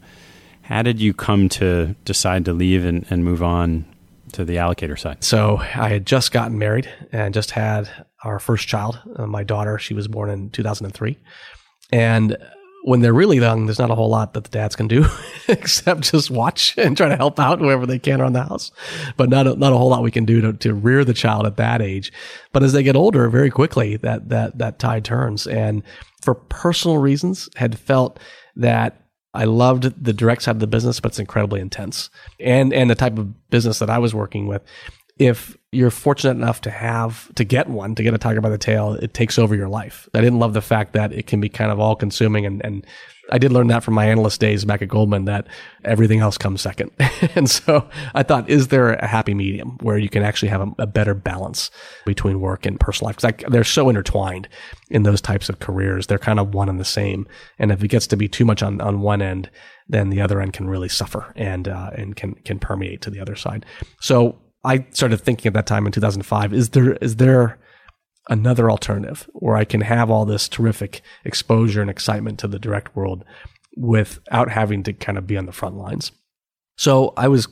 [0.63, 3.86] how did you come to decide to leave and, and move on
[4.34, 5.23] to the allocator side?
[5.23, 7.89] So I had just gotten married and just had
[8.26, 9.78] our first child, uh, my daughter.
[9.78, 11.18] She was born in 2003.
[11.92, 12.38] And
[12.84, 15.06] when they're really young, there's not a whole lot that the dads can do
[15.48, 18.72] except just watch and try to help out whoever they can around the house.
[19.18, 21.48] But not a, not a whole lot we can do to, to rear the child
[21.48, 22.12] at that age.
[22.52, 25.48] But as they get older, very quickly that that that tide turns.
[25.48, 25.82] And
[26.22, 28.20] for personal reasons, had felt
[28.56, 29.02] that
[29.34, 32.12] I loved the direct side of the business, but it's incredibly intense.
[32.40, 34.62] And and the type of business that I was working with,
[35.17, 38.58] if you're fortunate enough to have to get one, to get a tiger by the
[38.58, 40.10] tail, it takes over your life.
[40.13, 42.86] I didn't love the fact that it can be kind of all consuming and, and
[43.32, 45.47] I did learn that from my analyst days back at Goldman that
[45.84, 46.91] everything else comes second.
[47.36, 50.71] and so I thought, is there a happy medium where you can actually have a,
[50.80, 51.71] a better balance
[52.06, 53.17] between work and personal life?
[53.17, 54.47] Because they're so intertwined
[54.89, 56.08] in those types of careers.
[56.08, 57.28] They're kind of one and the same.
[57.58, 59.49] And if it gets to be too much on, on one end,
[59.88, 63.19] then the other end can really suffer and, uh, and can, can permeate to the
[63.19, 63.65] other side.
[64.01, 67.60] So I started thinking at that time in 2005, is there, is there,
[68.30, 72.95] another alternative where I can have all this terrific exposure and excitement to the direct
[72.95, 73.23] world
[73.78, 76.12] without having to kind of be on the front lines.
[76.78, 77.47] So I was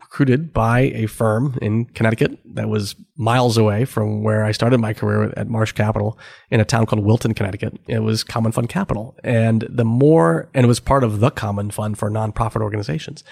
[0.00, 4.94] recruited by a firm in Connecticut that was miles away from where I started my
[4.94, 6.18] career at Marsh Capital
[6.50, 7.78] in a town called Wilton, Connecticut.
[7.86, 9.16] It was Common Fund Capital.
[9.22, 13.22] And the more, and it was part of the Common Fund for nonprofit organizations.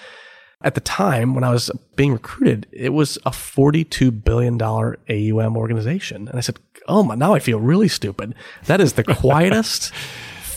[0.61, 6.27] At the time when I was being recruited, it was a $42 billion AUM organization.
[6.27, 8.33] And I said, Oh my, now I feel really stupid.
[8.65, 9.93] That is the quietest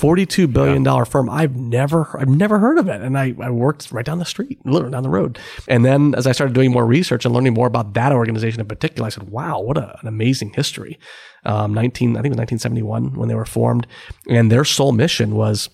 [0.00, 1.04] $42 billion yeah.
[1.04, 1.28] firm.
[1.28, 3.02] I've never, I've never heard of it.
[3.02, 5.38] And I, I worked right down the street, literally down the road.
[5.68, 8.66] And then as I started doing more research and learning more about that organization in
[8.66, 10.98] particular, I said, wow, what a, an amazing history.
[11.44, 13.86] Um, 19, I think it was 1971 when they were formed.
[14.26, 15.68] And their sole mission was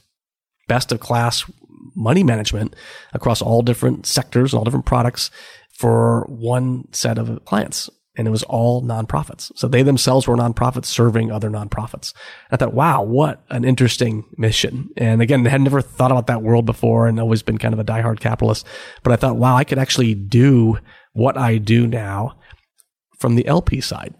[0.66, 1.48] best of class
[1.94, 2.74] money management
[3.12, 5.30] across all different sectors and all different products
[5.72, 9.52] for one set of clients and it was all nonprofits.
[9.56, 12.14] So they themselves were nonprofits serving other nonprofits.
[12.50, 14.88] I thought, wow, what an interesting mission.
[14.96, 17.80] And again, I had never thought about that world before and always been kind of
[17.80, 18.66] a diehard capitalist.
[19.02, 20.78] But I thought, wow, I could actually do
[21.12, 22.38] what I do now
[23.18, 24.14] from the LP side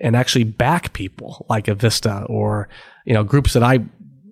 [0.00, 2.68] and actually back people like Avista or,
[3.04, 3.78] you know, groups that I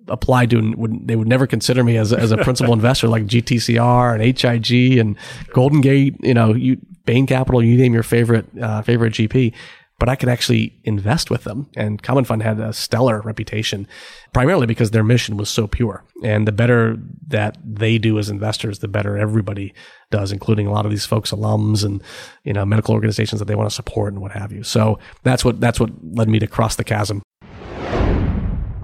[0.07, 3.25] applied to and would, they would never consider me as, as a principal investor like
[3.25, 5.17] GTCR and HIG and
[5.53, 9.53] Golden Gate, you know, you, Bain Capital, you name your favorite, uh, favorite GP,
[9.97, 11.69] but I could actually invest with them.
[11.75, 13.87] And Common Fund had a stellar reputation,
[14.33, 16.03] primarily because their mission was so pure.
[16.23, 19.73] And the better that they do as investors, the better everybody
[20.11, 22.03] does, including a lot of these folks, alums and,
[22.43, 24.63] you know, medical organizations that they want to support and what have you.
[24.63, 27.21] So that's what, that's what led me to cross the chasm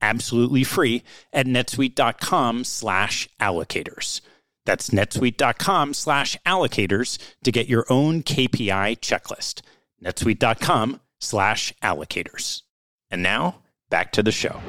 [0.00, 4.20] absolutely free at netsuite.com slash allocators.
[4.66, 9.62] That's netsuite.com slash allocators to get your own KPI checklist.
[10.04, 12.62] netsuite.com slash allocators.
[13.10, 14.60] And now, back to the show.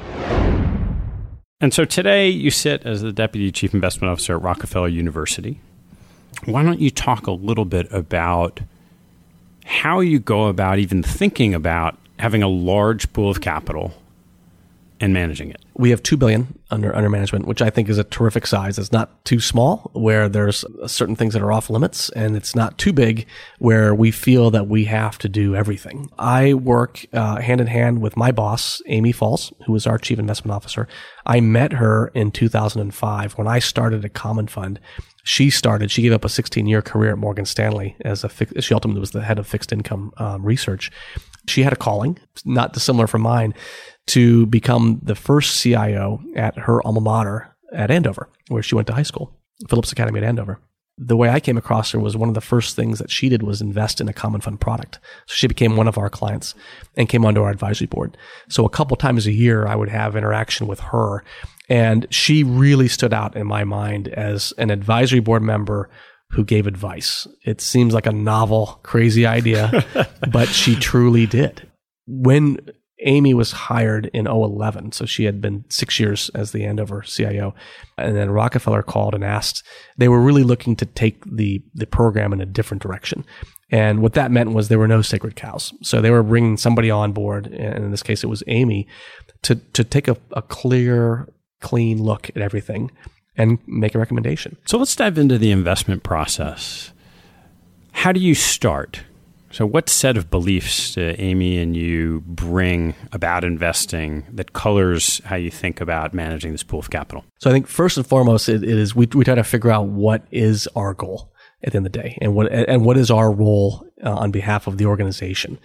[1.60, 5.60] And so today you sit as the Deputy Chief Investment Officer at Rockefeller University.
[6.44, 8.60] Why don't you talk a little bit about
[9.64, 13.94] how you go about even thinking about having a large pool of capital
[15.02, 15.62] and managing it?
[15.74, 18.78] We have two billion under under management, which I think is a terrific size.
[18.78, 22.78] It's not too small where there's certain things that are off limits, and it's not
[22.78, 23.26] too big
[23.58, 26.08] where we feel that we have to do everything.
[26.18, 30.18] I work uh, hand in hand with my boss, Amy Falls, who is our chief
[30.18, 30.88] investment officer.
[31.26, 34.80] I met her in 2005 when I started a common fund
[35.24, 38.74] she started, she gave up a 16 year career at Morgan Stanley as a, she
[38.74, 40.90] ultimately was the head of fixed income um, research.
[41.48, 43.54] She had a calling, not dissimilar from mine,
[44.08, 48.94] to become the first CIO at her alma mater at Andover, where she went to
[48.94, 49.32] high school,
[49.68, 50.60] Phillips Academy at Andover.
[50.98, 53.42] The way I came across her was one of the first things that she did
[53.42, 54.98] was invest in a common fund product.
[55.26, 56.54] So she became one of our clients
[56.96, 58.16] and came onto our advisory board.
[58.48, 61.24] So a couple times a year, I would have interaction with her.
[61.68, 65.88] And she really stood out in my mind as an advisory board member
[66.32, 67.26] who gave advice.
[67.44, 69.84] It seems like a novel, crazy idea,
[70.30, 71.68] but she truly did.
[72.06, 72.58] When
[73.04, 77.54] Amy was hired in 011, so she had been six years as the Andover CIO,
[77.98, 79.64] and then Rockefeller called and asked.
[79.98, 83.24] They were really looking to take the the program in a different direction,
[83.70, 85.72] and what that meant was there were no sacred cows.
[85.82, 88.86] So they were bringing somebody on board, and in this case, it was Amy,
[89.42, 91.28] to to take a, a clear,
[91.60, 92.90] clean look at everything
[93.36, 94.56] and make a recommendation.
[94.66, 96.92] So let's dive into the investment process.
[97.92, 99.02] How do you start?
[99.52, 105.36] So, what set of beliefs do Amy and you bring about investing that colors how
[105.36, 107.24] you think about managing this pool of capital?
[107.38, 109.88] So, I think first and foremost, it, it is we, we try to figure out
[109.88, 113.10] what is our goal at the end of the day, and what and what is
[113.10, 115.58] our role uh, on behalf of the organization,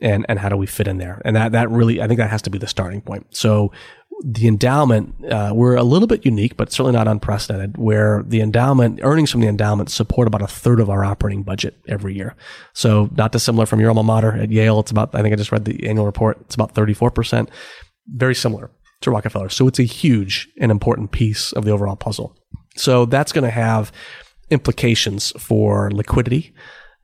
[0.00, 1.20] and and how do we fit in there?
[1.24, 3.26] And that that really, I think that has to be the starting point.
[3.36, 3.72] So,
[4.22, 9.00] the endowment, uh, we're a little bit unique, but certainly not unprecedented, where the endowment,
[9.02, 12.36] earnings from the endowment support about a third of our operating budget every year.
[12.72, 14.80] So not dissimilar from your alma mater at Yale.
[14.80, 16.38] It's about, I think I just read the annual report.
[16.42, 17.48] It's about 34%.
[18.06, 19.48] Very similar to Rockefeller.
[19.48, 22.36] So it's a huge and important piece of the overall puzzle.
[22.76, 23.92] So that's going to have
[24.50, 26.54] implications for liquidity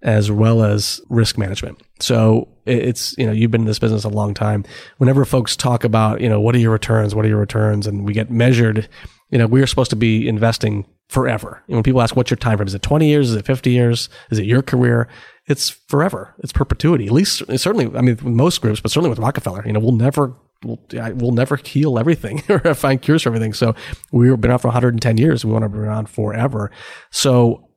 [0.02, 1.80] as well as risk management.
[2.00, 4.64] So it's, you know, you've been in this business a long time.
[4.98, 7.14] Whenever folks talk about, you know, what are your returns?
[7.14, 7.86] What are your returns?
[7.86, 8.88] And we get measured,
[9.30, 11.62] you know, we are supposed to be investing forever.
[11.66, 12.68] And when people ask, what's your time frame?
[12.68, 13.30] Is it 20 years?
[13.30, 14.08] Is it 50 years?
[14.30, 15.08] Is it your career?
[15.46, 16.34] It's forever.
[16.38, 17.06] It's perpetuity.
[17.06, 19.92] At least, certainly, I mean, with most groups, but certainly with Rockefeller, you know, we'll
[19.92, 23.52] never we'll, we'll never heal everything or find cures for everything.
[23.52, 23.74] So
[24.12, 25.44] we've been around for 110 years.
[25.44, 26.70] We want to be around forever.
[27.10, 27.69] So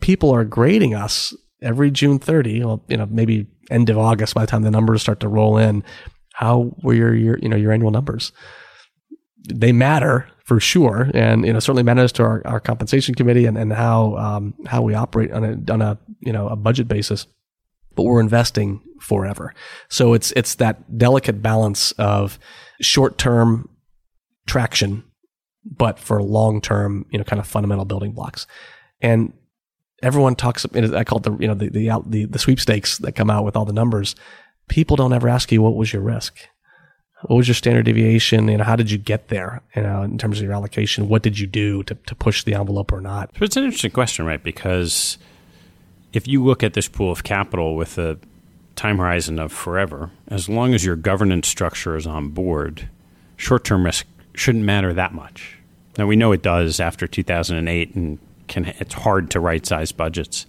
[0.00, 4.42] people are grading us every June 30, well, you know, maybe end of August by
[4.42, 5.84] the time the numbers start to roll in.
[6.34, 8.32] How were your, your you know, your annual numbers?
[9.52, 11.10] They matter for sure.
[11.14, 14.82] And, you know, certainly matters to our, our compensation committee and, and how, um, how
[14.82, 17.26] we operate on a, on a, you know, a budget basis
[17.94, 19.54] but we're investing forever.
[19.88, 22.38] So it's it's that delicate balance of
[22.80, 23.68] short term
[24.46, 25.04] traction,
[25.64, 28.46] but for long term, you know, kind of fundamental building blocks.
[29.00, 29.32] And
[30.02, 30.66] everyone talks.
[30.74, 33.56] I call it the you know the the the, the sweepstakes that come out with
[33.56, 34.14] all the numbers.
[34.68, 36.38] People don't ever ask you what was your risk.
[37.24, 38.46] What was your standard deviation?
[38.46, 39.62] Know, how did you get there?
[39.76, 42.54] You know, in terms of your allocation, what did you do to, to push the
[42.54, 43.30] envelope or not?
[43.40, 44.42] It's an interesting question, right?
[44.42, 45.18] Because
[46.12, 48.18] if you look at this pool of capital with a
[48.74, 52.88] time horizon of forever, as long as your governance structure is on board,
[53.36, 55.58] short term risk shouldn't matter that much.
[55.98, 58.18] Now we know it does after 2008, and
[58.50, 60.44] can, it's hard to right size budgets.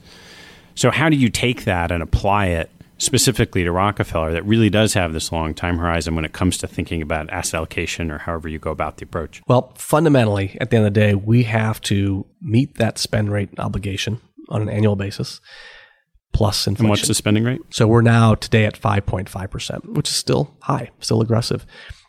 [0.75, 4.93] So how do you take that and apply it specifically to Rockefeller that really does
[4.93, 8.47] have this long time horizon when it comes to thinking about asset allocation or however
[8.47, 9.41] you go about the approach?
[9.47, 13.49] Well, fundamentally, at the end of the day, we have to meet that spend rate
[13.57, 15.41] obligation on an annual basis
[16.31, 16.85] plus inflation.
[16.85, 17.61] And what's the spending rate?
[17.71, 21.65] So we're now today at 5.5%, which is still high, still aggressive,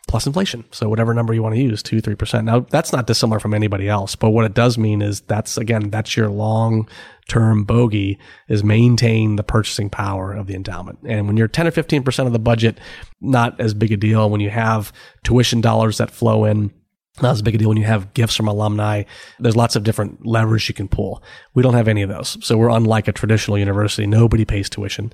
[0.07, 0.65] plus inflation.
[0.71, 2.43] So whatever number you want to use, 2 3%.
[2.43, 5.89] Now, that's not dissimilar from anybody else, but what it does mean is that's again,
[5.89, 6.87] that's your long
[7.27, 10.99] term bogey is maintain the purchasing power of the endowment.
[11.07, 12.79] And when you're 10 or 15% of the budget,
[13.21, 14.29] not as big a deal.
[14.29, 14.91] When you have
[15.23, 16.71] tuition dollars that flow in,
[17.21, 19.03] not as big a deal when you have gifts from alumni.
[19.39, 21.23] There's lots of different levers you can pull.
[21.53, 22.37] We don't have any of those.
[22.45, 24.07] So we're unlike a traditional university.
[24.07, 25.13] Nobody pays tuition.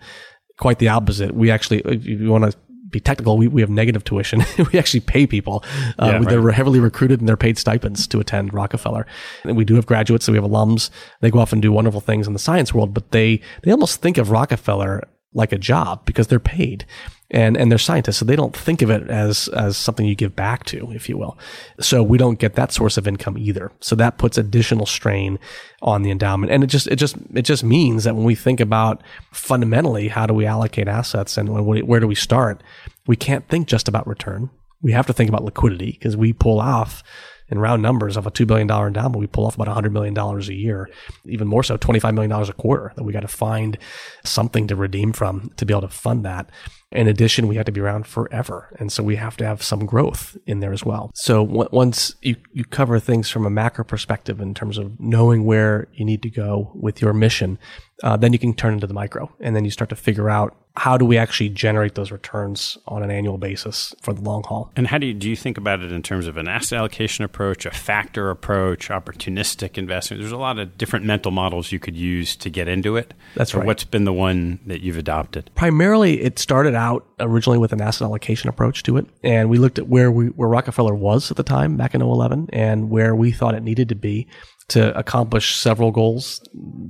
[0.58, 1.34] Quite the opposite.
[1.36, 2.58] We actually, if you want to
[2.90, 4.44] be technical, we, we have negative tuition.
[4.74, 5.64] we actually pay people.
[5.98, 6.28] Uh, yeah, right.
[6.28, 9.06] They're heavily recruited and they're paid stipends to attend Rockefeller.
[9.44, 10.26] And we do have graduates.
[10.26, 10.90] So we have alums.
[11.22, 14.02] They go off and do wonderful things in the science world, but they, they almost
[14.02, 16.86] think of Rockefeller like a job because they're paid
[17.32, 20.36] and and they're scientists, so they don't think of it as as something you give
[20.36, 21.38] back to, if you will.
[21.80, 23.72] So we don't get that source of income either.
[23.82, 25.38] So that puts additional strain
[25.82, 28.60] on the endowment, and it just it just it just means that when we think
[28.60, 32.64] about fundamentally how do we allocate assets and when, where do we start,
[33.06, 34.50] we can't think just about return.
[34.82, 37.04] We have to think about liquidity because we pull off
[37.50, 40.40] in round numbers of a $2 billion endowment, we pull off about $100 million a
[40.54, 40.90] year,
[41.26, 43.78] even more so, $25 million a quarter that we got to find
[44.24, 46.50] something to redeem from to be able to fund that.
[46.92, 48.76] In addition, we have to be around forever.
[48.80, 51.12] And so we have to have some growth in there as well.
[51.14, 55.46] So w- once you, you cover things from a macro perspective in terms of knowing
[55.46, 57.60] where you need to go with your mission,
[58.04, 60.56] uh, then you can turn into the micro and then you start to figure out
[60.80, 64.72] how do we actually generate those returns on an annual basis for the long haul?
[64.78, 67.26] And how do you, do you think about it in terms of an asset allocation
[67.26, 70.22] approach, a factor approach, opportunistic investment?
[70.22, 73.14] There's a lot of different mental models you could use to get into it.
[73.36, 73.66] That's right.
[73.66, 75.52] What's been the one that you've adopted?
[75.56, 79.78] Primarily, it started out originally with an asset allocation approach to it, and we looked
[79.78, 83.32] at where we where Rockefeller was at the time back in 11 and where we
[83.32, 84.28] thought it needed to be
[84.70, 86.42] to accomplish several goals,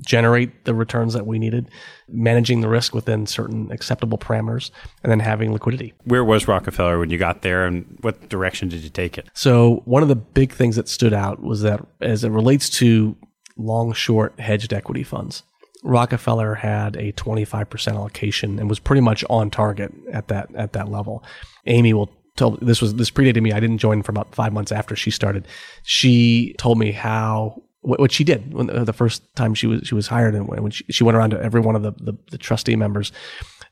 [0.06, 1.70] generate the returns that we needed,
[2.10, 4.70] managing the risk within certain acceptable parameters,
[5.02, 5.94] and then having liquidity.
[6.04, 9.30] Where was Rockefeller when you got there, and what direction did you take it?
[9.34, 13.16] So, one of the big things that stood out was that as it relates to
[13.58, 15.44] long short hedged equity funds,
[15.84, 20.90] Rockefeller had a 25% allocation and was pretty much on target at that at that
[20.90, 21.24] level.
[21.66, 23.54] Amy will tell this was this predated me.
[23.54, 25.48] I didn't join for about 5 months after she started.
[25.84, 29.96] She told me how what, she did when the, the first time she was she
[29.96, 32.38] was hired and when she, she went around to every one of the, the, the
[32.38, 33.12] trustee members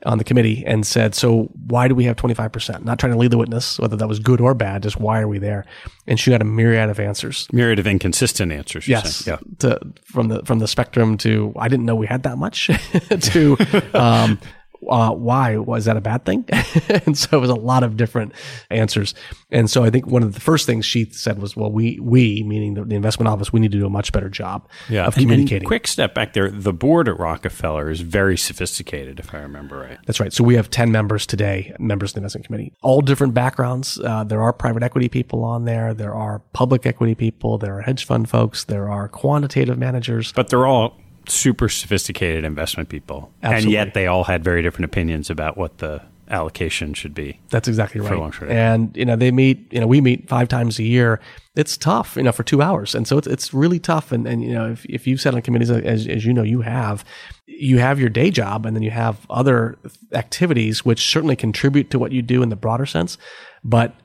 [0.05, 3.31] on the committee and said, "So why do we have 25%?" Not trying to lead
[3.31, 5.65] the witness whether that was good or bad, just why are we there?
[6.05, 7.47] And she got a myriad of answers.
[7.51, 8.87] Myriad of inconsistent answers.
[8.87, 9.37] Yes, yeah.
[9.59, 12.67] To, from the from the spectrum to I didn't know we had that much
[13.21, 13.57] to
[13.93, 14.39] um,
[14.87, 16.45] uh, why was that a bad thing?
[17.05, 18.33] and so it was a lot of different
[18.69, 19.13] answers.
[19.51, 22.43] And so I think one of the first things she said was, well, we, we,
[22.43, 25.05] meaning the, the investment office, we need to do a much better job yeah.
[25.05, 25.67] of And- and communicating.
[25.67, 26.49] quick step back there.
[26.49, 29.97] The board at Rockefeller is very sophisticated, if I remember right.
[30.05, 30.31] That's right.
[30.33, 33.99] So we have 10 members today, members of the investment committee, all different backgrounds.
[33.99, 35.93] Uh, there are private equity people on there.
[35.93, 37.57] There are public equity people.
[37.57, 38.63] There are hedge fund folks.
[38.65, 40.31] There are quantitative managers.
[40.31, 40.97] But they're all
[41.27, 43.31] super sophisticated investment people.
[43.41, 47.39] And yet they all had very different opinions about what the allocation should be.
[47.49, 48.09] That's exactly right.
[48.49, 49.71] and you know they meet.
[49.71, 51.19] You know we meet five times a year.
[51.55, 54.11] It's tough, you know, for two hours, and so it's it's really tough.
[54.11, 56.43] And and you know if if you've sat on committees uh, as as you know
[56.43, 57.05] you have,
[57.45, 59.77] you have your day job, and then you have other
[60.13, 63.17] activities which certainly contribute to what you do in the broader sense,
[63.63, 63.95] but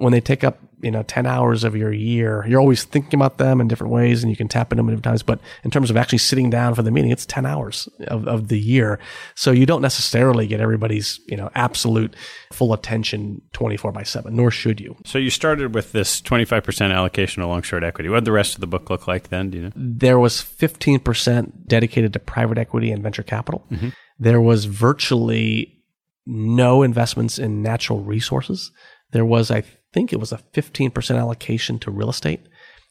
[0.00, 3.38] when they take up you know 10 hours of your year you're always thinking about
[3.38, 5.90] them in different ways and you can tap into them different times but in terms
[5.90, 8.98] of actually sitting down for the meeting it's 10 hours of, of the year
[9.34, 12.14] so you don't necessarily get everybody's you know absolute
[12.52, 17.42] full attention 24 by 7 nor should you So you started with this 25% allocation
[17.42, 18.08] of long short equity.
[18.08, 19.50] What did the rest of the book look like then?
[19.50, 19.72] Do you know?
[19.76, 23.88] there was 15% dedicated to private equity and venture capital mm-hmm.
[24.18, 25.82] there was virtually
[26.26, 28.70] no investments in natural resources
[29.12, 29.62] there was i
[29.92, 32.40] think it was a 15% allocation to real estate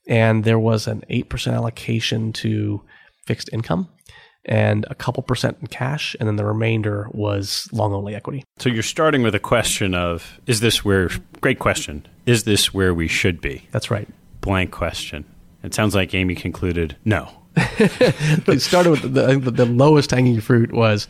[0.07, 2.81] and there was an 8% allocation to
[3.25, 3.89] fixed income
[4.45, 8.69] and a couple percent in cash and then the remainder was long only equity So
[8.69, 11.09] you're starting with a question of is this where
[11.41, 12.05] great question.
[12.25, 13.67] Is this where we should be?
[13.71, 14.07] that's right
[14.41, 15.25] Blank question.
[15.63, 17.29] It sounds like Amy concluded no.
[17.55, 21.07] it started with the, the, the lowest hanging fruit was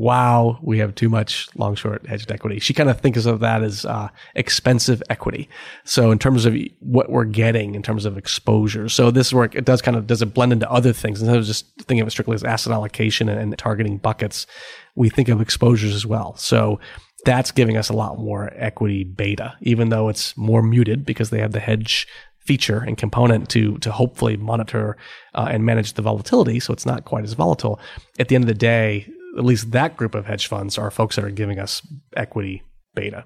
[0.00, 2.58] wow we have too much long short hedged equity.
[2.58, 5.46] She kind of thinks of that as uh, expensive equity.
[5.84, 9.66] So in terms of what we're getting in terms of exposure so this work it
[9.66, 11.20] does kind of does it blend into other things.
[11.20, 14.46] Instead of just thinking of it strictly as asset allocation and, and targeting buckets
[14.94, 16.34] we think of exposures as well.
[16.36, 16.80] So
[17.26, 21.40] that's giving us a lot more equity beta even though it's more muted because they
[21.40, 24.96] have the hedge feature and component to to hopefully monitor
[25.34, 26.58] uh, and manage the volatility.
[26.58, 27.78] So it's not quite as volatile.
[28.18, 29.06] At the end of the day
[29.36, 32.62] at least that group of hedge funds are folks that are giving us equity
[32.94, 33.24] beta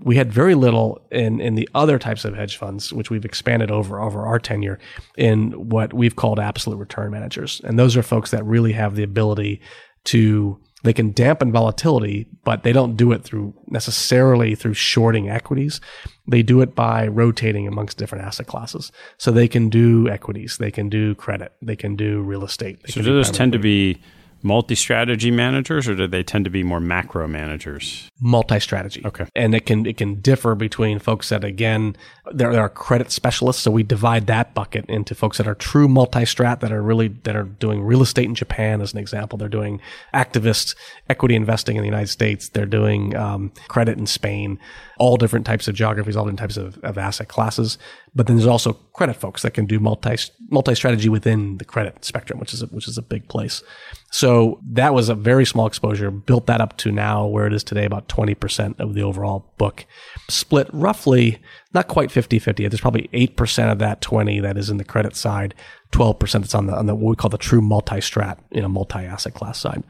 [0.00, 3.70] we had very little in in the other types of hedge funds which we've expanded
[3.70, 4.78] over over our tenure
[5.16, 9.02] in what we've called absolute return managers and those are folks that really have the
[9.02, 9.60] ability
[10.04, 15.80] to they can dampen volatility, but they don't do it through necessarily through shorting equities.
[16.28, 18.92] They do it by rotating amongst different asset classes.
[19.18, 22.88] So they can do equities, they can do credit, they can do real estate.
[22.88, 24.00] So those tend to be
[24.46, 28.10] multi-strategy managers or do they tend to be more macro managers?
[28.20, 29.02] multi-strategy.
[29.04, 29.26] Okay.
[29.34, 31.96] And it can it can differ between folks that again
[32.32, 35.86] there, there are credit specialists, so we divide that bucket into folks that are true
[35.86, 39.36] multi-strat that are really that are doing real estate in Japan as an example.
[39.36, 39.80] They're doing
[40.14, 40.74] activist
[41.10, 42.48] equity investing in the United States.
[42.48, 44.58] They're doing um, credit in Spain.
[44.98, 47.76] All different types of geographies, all different types of, of asset classes.
[48.16, 50.16] But then there's also credit folks that can do multi
[50.48, 53.62] multi strategy within the credit spectrum, which is a, which is a big place.
[54.10, 56.10] So that was a very small exposure.
[56.10, 59.84] Built that up to now where it is today, about 20% of the overall book.
[60.30, 61.42] Split roughly,
[61.74, 62.70] not quite 50-50.
[62.70, 65.54] There's probably 8% of that 20 that is in the credit side,
[65.92, 69.34] 12% that's on the, on the what we call the true multi-strat, you know, multi-asset
[69.34, 69.84] class side.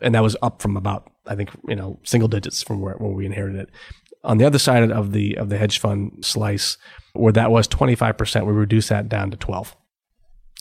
[0.00, 3.10] And that was up from about, I think, you know, single digits from where, where
[3.10, 3.70] we inherited it.
[4.24, 6.78] On the other side of the of the hedge fund slice,
[7.12, 9.76] where that was 25%, we reduced that down to 12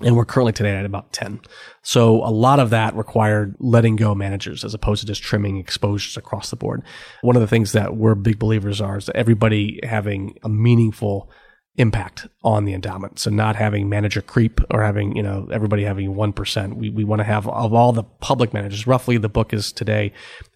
[0.03, 1.41] and we're currently today at about 10.
[1.83, 6.17] So a lot of that required letting go managers as opposed to just trimming exposures
[6.17, 6.83] across the board.
[7.21, 11.29] One of the things that we're big believers are is that everybody having a meaningful
[11.75, 13.17] impact on the endowment.
[13.19, 16.73] So not having manager creep or having, you know, everybody having 1%.
[16.75, 20.11] We, we want to have of all the public managers, roughly the book is today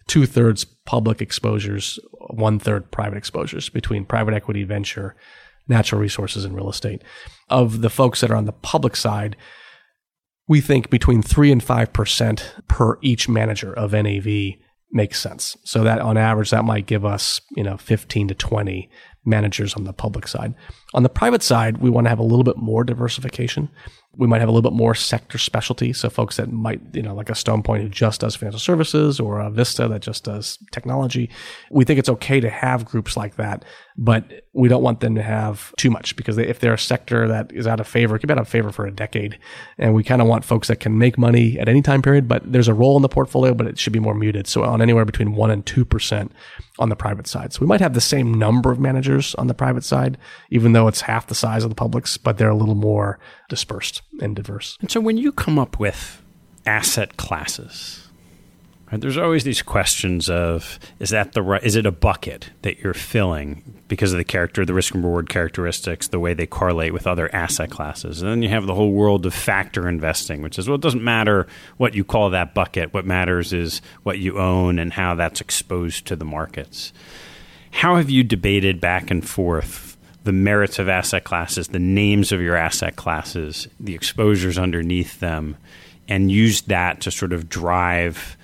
[0.08, 1.98] two thirds public exposures,
[2.30, 5.16] one third private exposures between private equity, venture,
[5.68, 7.02] natural resources and real estate.
[7.48, 9.36] Of the folks that are on the public side,
[10.46, 14.54] we think between 3 and 5% per each manager of NAV
[14.92, 15.56] makes sense.
[15.64, 18.88] So that on average that might give us, you know, 15 to 20
[19.26, 20.54] managers on the public side.
[20.94, 23.68] On the private side, we want to have a little bit more diversification.
[24.16, 25.92] We might have a little bit more sector specialty.
[25.92, 29.20] So folks that might, you know, like a Stone Point who just does financial services
[29.20, 31.28] or a Vista that just does technology.
[31.70, 33.64] We think it's okay to have groups like that,
[33.98, 37.50] but we don't want them to have too much because if they're a sector that
[37.52, 39.38] is out of favor, it could be out of favor for a decade.
[39.78, 42.50] And we kind of want folks that can make money at any time period, but
[42.50, 44.46] there's a role in the portfolio, but it should be more muted.
[44.46, 46.30] So on anywhere between one and 2%
[46.78, 47.54] on the private side.
[47.54, 50.18] So we might have the same number of managers on the private side,
[50.50, 53.18] even though it's half the size of the public's, but they're a little more
[53.48, 54.76] dispersed and diverse.
[54.80, 56.22] And so when you come up with
[56.66, 58.05] asset classes,
[58.90, 62.78] Right, there's always these questions of is that the right, is it a bucket that
[62.78, 66.92] you're filling because of the character, the risk and reward characteristics, the way they correlate
[66.92, 70.56] with other asset classes, and then you have the whole world of factor investing, which
[70.56, 72.94] is well, it doesn't matter what you call that bucket.
[72.94, 76.92] What matters is what you own and how that's exposed to the markets.
[77.72, 82.40] How have you debated back and forth the merits of asset classes, the names of
[82.40, 85.56] your asset classes, the exposures underneath them,
[86.06, 88.36] and used that to sort of drive?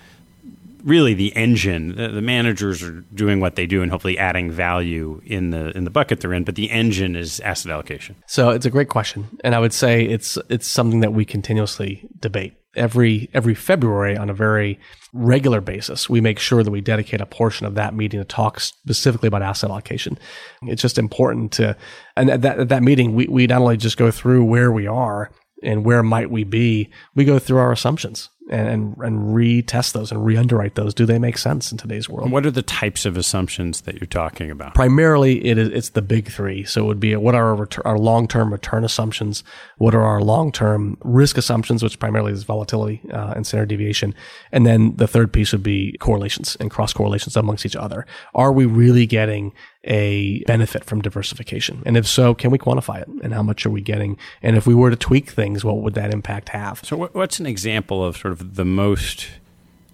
[0.85, 1.97] Really the engine.
[1.97, 5.85] The, the, managers are doing what they do and hopefully adding value in the in
[5.85, 8.17] the bucket they're in, but the engine is asset allocation.
[8.27, 12.09] So it's a great question, and I would say it's it's something that we continuously
[12.19, 14.79] debate every every February on a very
[15.13, 16.09] regular basis.
[16.09, 19.43] We make sure that we dedicate a portion of that meeting to talk specifically about
[19.43, 20.19] asset allocation.
[20.63, 21.77] It's just important to,
[22.17, 24.87] and at that, at that meeting, we, we not only just go through where we
[24.87, 25.31] are
[25.63, 30.11] and where might we be, we go through our assumptions and, and, and retest those
[30.11, 30.95] and re-underwrite those.
[30.95, 32.31] Do they make sense in today's world?
[32.31, 34.75] what are the types of assumptions that you're talking about?
[34.75, 36.65] Primarily, it is it's the big three.
[36.65, 39.45] So it would be what are our, return, our long-term return assumptions?
[39.79, 44.15] What are our long-term risk assumptions, which primarily is volatility uh, and standard deviation,
[44.51, 48.07] and then the third piece would be correlations and cross correlations amongst each other.
[48.35, 49.53] Are we really getting
[49.85, 51.83] a benefit from diversification?
[51.85, 53.09] And if so, can we quantify it?
[53.23, 54.17] And how much are we getting?
[54.43, 56.81] And if we were to tweak things, what would that impact have?
[56.85, 59.29] So, what's an example of sort of the most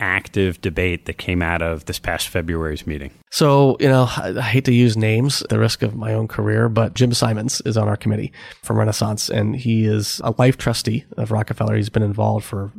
[0.00, 3.10] active debate that came out of this past February's meeting?
[3.30, 6.28] So, you know, I, I, hate to use names at the risk of my own
[6.28, 8.32] career, but Jim Simons is on our committee
[8.62, 11.76] from Renaissance, and he is a life trustee of Rockefeller.
[11.76, 12.72] He's been involved for,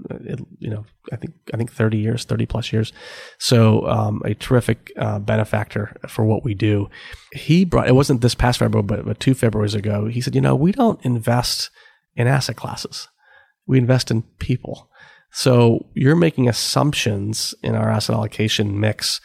[0.59, 2.93] you know, I think I think 30 years, 30 plus years.
[3.37, 6.89] So, um, a terrific uh, benefactor for what we do.
[7.33, 10.07] He brought it wasn't this past February, but, but two Februarys ago.
[10.07, 11.69] He said, you know, we don't invest
[12.15, 13.07] in asset classes,
[13.67, 14.88] we invest in people.
[15.31, 19.21] So you're making assumptions in our asset allocation mix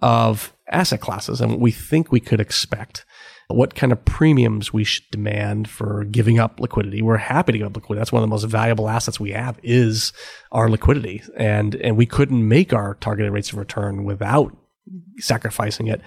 [0.00, 3.04] of asset classes and what we think we could expect,
[3.48, 7.00] what kind of premiums we should demand for giving up liquidity.
[7.00, 8.00] We're happy to give up liquidity.
[8.00, 10.12] That's one of the most valuable assets we have is
[10.52, 11.22] our liquidity.
[11.36, 14.54] And, and we couldn't make our targeted rates of return without
[15.18, 16.02] sacrificing it.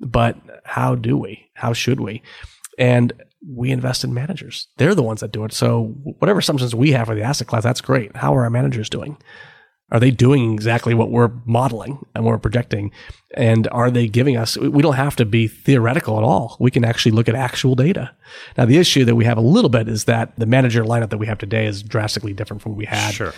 [0.00, 1.50] But how do we?
[1.54, 2.22] How should we?
[2.78, 3.12] And
[3.46, 4.68] we invest in managers.
[4.76, 5.52] They're the ones that do it.
[5.52, 8.16] So whatever assumptions we have for the asset class, that's great.
[8.16, 9.16] How are our managers doing?
[9.92, 12.90] Are they doing exactly what we're modeling and we're projecting?
[13.34, 16.56] And are they giving us, we don't have to be theoretical at all.
[16.58, 18.10] We can actually look at actual data.
[18.58, 21.18] Now, the issue that we have a little bit is that the manager lineup that
[21.18, 23.32] we have today is drastically different from what we had sure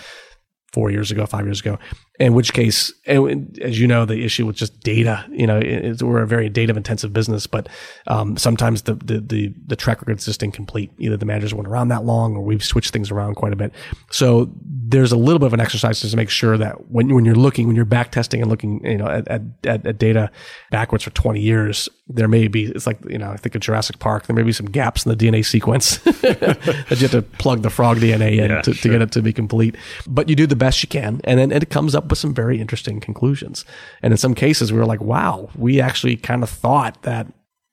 [0.72, 1.78] four years ago, five years ago.
[2.20, 6.22] In which case, as you know, the issue with just data, you know, it, we're
[6.22, 7.68] a very data intensive business, but
[8.08, 10.90] um, sometimes the, the, the the track record is just incomplete.
[10.98, 13.72] Either the managers weren't around that long, or we've switched things around quite a bit.
[14.10, 17.36] So there's a little bit of an exercise to make sure that when when you're
[17.36, 20.30] looking, when you're back testing and looking, you know, at, at, at data
[20.70, 23.98] backwards for 20 years, there may be it's like you know, I think of Jurassic
[23.98, 27.62] Park, there may be some gaps in the DNA sequence that you have to plug
[27.62, 28.90] the frog DNA in yeah, to, sure.
[28.90, 29.76] to get it to be complete.
[30.06, 32.60] But you do the best you can, and then it comes up with some very
[32.60, 33.64] interesting conclusions.
[34.02, 37.26] And in some cases, we were like, wow, we actually kind of thought that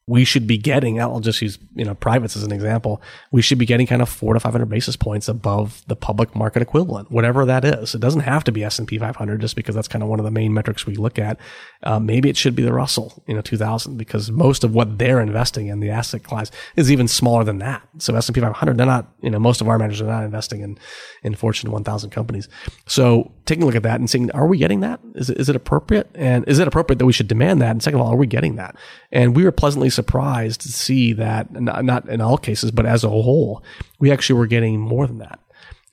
[0.08, 3.02] we should be getting, I'll just use, you know, privates as an example.
[3.32, 6.62] We should be getting kind of four to 500 basis points above the public market
[6.62, 7.96] equivalent, whatever that is.
[7.96, 10.32] It doesn't have to be S&P 500 just because that's kind of one of the
[10.32, 11.40] main metrics we look at.
[11.82, 15.20] Uh, maybe it should be the Russell, you know, 2000 because most of what they're
[15.20, 17.82] investing in the asset class is even smaller than that.
[17.98, 20.78] So S&P 500, they're not, you know, most of our managers are not investing in,
[21.24, 22.48] in Fortune 1000 companies.
[22.86, 25.00] So taking a look at that and saying, are we getting that?
[25.16, 26.12] Is it, is it appropriate?
[26.14, 27.72] And is it appropriate that we should demand that?
[27.72, 28.76] And second of all, are we getting that?
[29.12, 33.10] And we were pleasantly surprised to see that, not in all cases, but as a
[33.10, 33.64] whole,
[34.00, 35.40] we actually were getting more than that.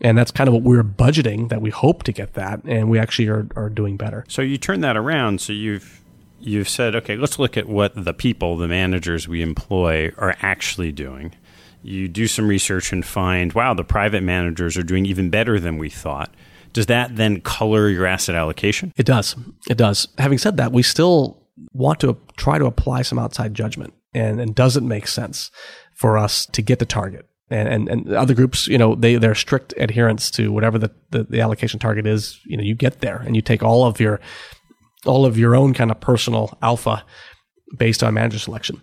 [0.01, 2.63] And that's kind of what we are budgeting that we hope to get that.
[2.65, 4.25] And we actually are, are doing better.
[4.29, 5.41] So you turn that around.
[5.41, 6.01] So you've,
[6.41, 10.91] you've said, okay, let's look at what the people, the managers we employ are actually
[10.91, 11.35] doing.
[11.83, 15.79] You do some research and find, wow, the private managers are doing even better than
[15.79, 16.35] we thought.
[16.73, 18.93] Does that then color your asset allocation?
[18.97, 19.37] It does.
[19.69, 20.09] It does.
[20.19, 21.42] Having said that, we still
[21.73, 23.95] want to try to apply some outside judgment.
[24.15, 25.51] And, and doesn't make sense
[25.95, 27.27] for us to get the target?
[27.49, 31.25] And, and, and other groups, you know, they, they're strict adherence to whatever the, the,
[31.25, 32.39] the allocation target is.
[32.45, 34.21] You know, you get there and you take all of your,
[35.07, 37.05] all of your own kind of personal alpha
[37.79, 38.83] based on manager selection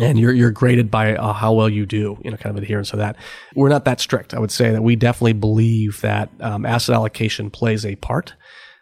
[0.00, 2.90] and you're you're graded by uh, how well you do, you know, kind of adherence
[2.90, 3.16] to that.
[3.54, 4.34] We're not that strict.
[4.34, 8.34] I would say that we definitely believe that um, asset allocation plays a part,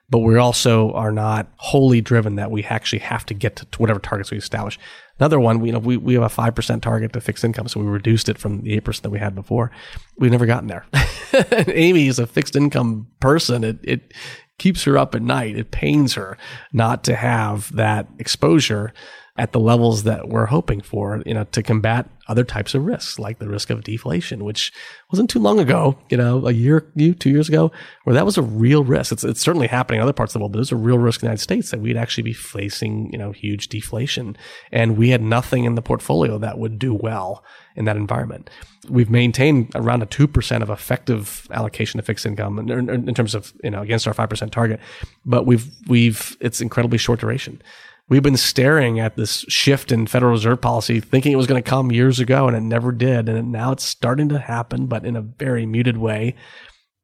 [0.08, 3.78] but we also are not wholly driven that we actually have to get to, to
[3.78, 4.78] whatever targets we establish.
[5.18, 7.86] Another one, you know, we, we have a 5% target to fixed income, so we
[7.86, 9.70] reduced it from the 8% that we had before.
[10.18, 10.84] We've never gotten there.
[11.68, 13.64] Amy is a fixed income person.
[13.64, 14.12] It, it,
[14.58, 15.58] keeps her up at night.
[15.58, 16.38] It pains her
[16.72, 18.92] not to have that exposure
[19.38, 23.18] at the levels that we're hoping for, you know, to combat other types of risks,
[23.18, 24.72] like the risk of deflation, which
[25.12, 26.80] wasn't too long ago, you know, a year,
[27.18, 27.70] two years ago,
[28.04, 29.12] where that was a real risk.
[29.12, 31.22] It's, it's certainly happening in other parts of the world, but there's a real risk
[31.22, 34.36] in the United States that we'd actually be facing, you know, huge deflation.
[34.72, 37.44] And we had nothing in the portfolio that would do well
[37.76, 38.48] in that environment.
[38.88, 43.52] We've maintained around a 2% of effective allocation to fixed income in, in terms of,
[43.62, 44.80] you know, against our 5% target,
[45.26, 47.60] but we've, we've, it's incredibly short duration
[48.08, 51.68] we've been staring at this shift in Federal Reserve policy, thinking it was going to
[51.68, 53.28] come years ago, and it never did.
[53.28, 56.34] And now it's starting to happen, but in a very muted way.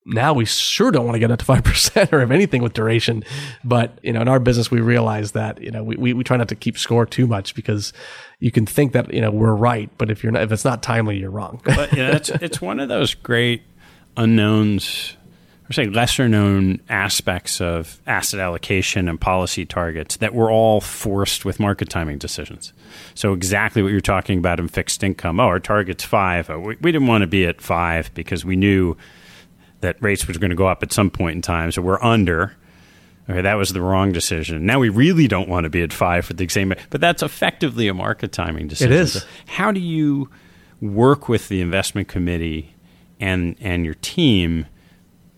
[0.05, 2.72] Now we sure don't want to get up to five percent or have anything with
[2.72, 3.22] duration,
[3.62, 6.36] but you know, in our business, we realize that you know we, we, we try
[6.36, 7.92] not to keep score too much because
[8.40, 10.82] you can think that you know we're right, but if you're not, if it's not
[10.82, 11.61] timely, you're wrong.
[11.64, 13.62] but yeah, it's it's one of those great
[14.16, 15.16] unknowns
[15.73, 21.45] or say lesser known aspects of asset allocation and policy targets that were all forced
[21.45, 22.73] with market timing decisions.
[23.14, 25.41] So exactly what you're talking about in fixed income.
[25.41, 26.51] Oh, our target's five.
[26.51, 28.97] Oh, we, we didn't want to be at five because we knew
[29.81, 31.73] that rates were going to go up at some point in time.
[31.73, 32.55] So we're under.
[33.31, 34.66] Okay, that was the wrong decision.
[34.66, 37.89] Now we really don't want to be at five for the same, but that's effectively
[37.89, 38.93] a market timing decision.
[38.93, 39.12] It is.
[39.14, 40.29] So how do you
[40.81, 42.75] work with the investment committee
[43.20, 44.66] and and your team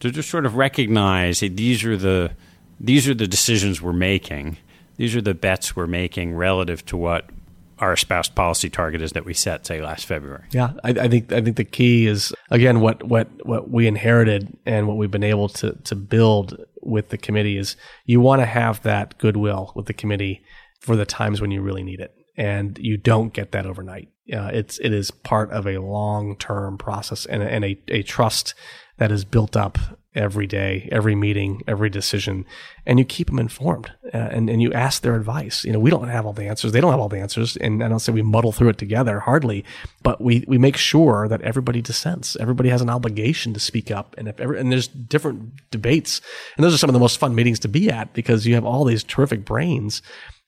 [0.04, 2.30] to just sort of recognize hey, these are the
[2.78, 4.58] these are the decisions we're making.
[4.98, 7.30] These are the bets we're making relative to what
[7.78, 10.44] our espoused policy target is that we set, say, last February.
[10.50, 14.54] Yeah, I, I, think I think the key is again what what what we inherited
[14.66, 18.46] and what we've been able to to build with the committee is you want to
[18.46, 20.42] have that goodwill with the committee
[20.80, 24.10] for the times when you really need it, and you don't get that overnight.
[24.30, 28.54] Uh, it's it is part of a long term process and, and a, a trust
[28.98, 29.78] that is built up
[30.14, 32.46] every day, every meeting, every decision,
[32.86, 35.64] and you keep them informed uh, and, and you ask their advice.
[35.64, 36.72] You know, we don't have all the answers.
[36.72, 37.56] They don't have all the answers.
[37.56, 39.64] And I don't say we muddle through it together, hardly,
[40.02, 42.36] but we, we make sure that everybody dissents.
[42.36, 44.14] Everybody has an obligation to speak up.
[44.16, 46.20] And if ever, and there's different debates
[46.56, 48.64] and those are some of the most fun meetings to be at because you have
[48.64, 50.02] all these terrific brains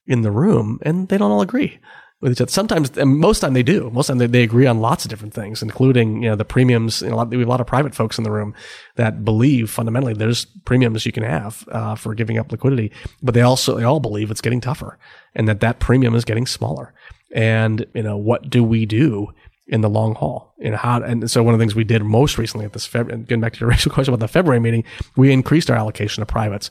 [0.06, 1.80] in the room and they don't all agree
[2.26, 2.50] with each other.
[2.50, 3.90] Sometimes, and most time they do.
[3.90, 7.02] Most time they, they agree on lots of different things, including you know the premiums.
[7.02, 8.54] You know, we have a lot of private folks in the room
[8.96, 13.42] that believe fundamentally there's premiums you can have uh, for giving up liquidity, but they
[13.42, 14.98] also they all believe it's getting tougher
[15.34, 16.92] and that that premium is getting smaller.
[17.34, 19.32] And you know what do we do?
[19.68, 20.54] in the long haul.
[20.58, 23.08] Know, how, and so one of the things we did most recently at this, Feb,
[23.26, 24.84] getting back to your racial question about the February meeting,
[25.16, 26.70] we increased our allocation of privates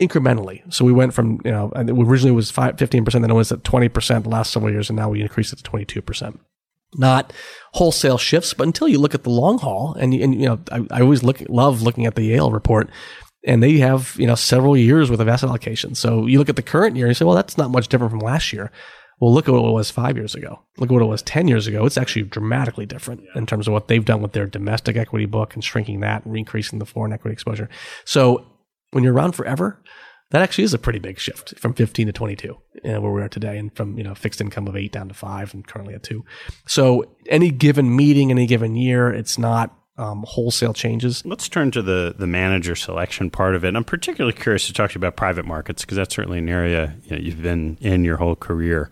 [0.00, 0.62] incrementally.
[0.72, 3.62] So we went from, you know, originally it was 5, 15%, then it was at
[3.62, 6.38] 20% the last several years, and now we increased it to 22%.
[6.94, 7.32] Not
[7.74, 10.86] wholesale shifts, but until you look at the long haul, and, and you know, I,
[10.90, 12.88] I always look, love looking at the Yale report,
[13.44, 15.94] and they have, you know, several years worth of asset allocation.
[15.94, 18.10] So you look at the current year and you say, well, that's not much different
[18.10, 18.70] from last year.
[19.20, 20.60] Well, look at what it was five years ago.
[20.76, 21.84] Look at what it was 10 years ago.
[21.86, 25.54] It's actually dramatically different in terms of what they've done with their domestic equity book
[25.54, 27.68] and shrinking that and increasing the foreign equity exposure.
[28.04, 28.46] So
[28.90, 29.82] when you're around forever,
[30.30, 33.56] that actually is a pretty big shift from 15 to 22, where we are today,
[33.58, 36.24] and from you know fixed income of eight down to five, and currently at two.
[36.66, 41.24] So any given meeting, any given year, it's not um, wholesale changes.
[41.24, 43.74] Let's turn to the the manager selection part of it.
[43.74, 46.94] I'm particularly curious to talk to you about private markets because that's certainly an area
[47.04, 48.90] you know, you've been in your whole career.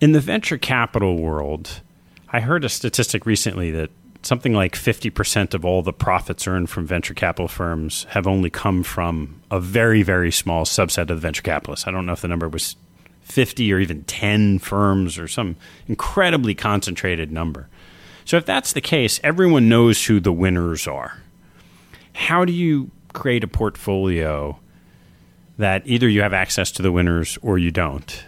[0.00, 1.80] In the venture capital world,
[2.28, 3.90] I heard a statistic recently that
[4.22, 8.82] something like 50% of all the profits earned from venture capital firms have only come
[8.82, 11.86] from a very, very small subset of the venture capitalists.
[11.86, 12.76] I don't know if the number was
[13.22, 15.56] 50 or even 10 firms or some
[15.88, 17.68] incredibly concentrated number.
[18.24, 21.20] So, if that's the case, everyone knows who the winners are.
[22.14, 24.58] How do you create a portfolio
[25.58, 28.24] that either you have access to the winners or you don't?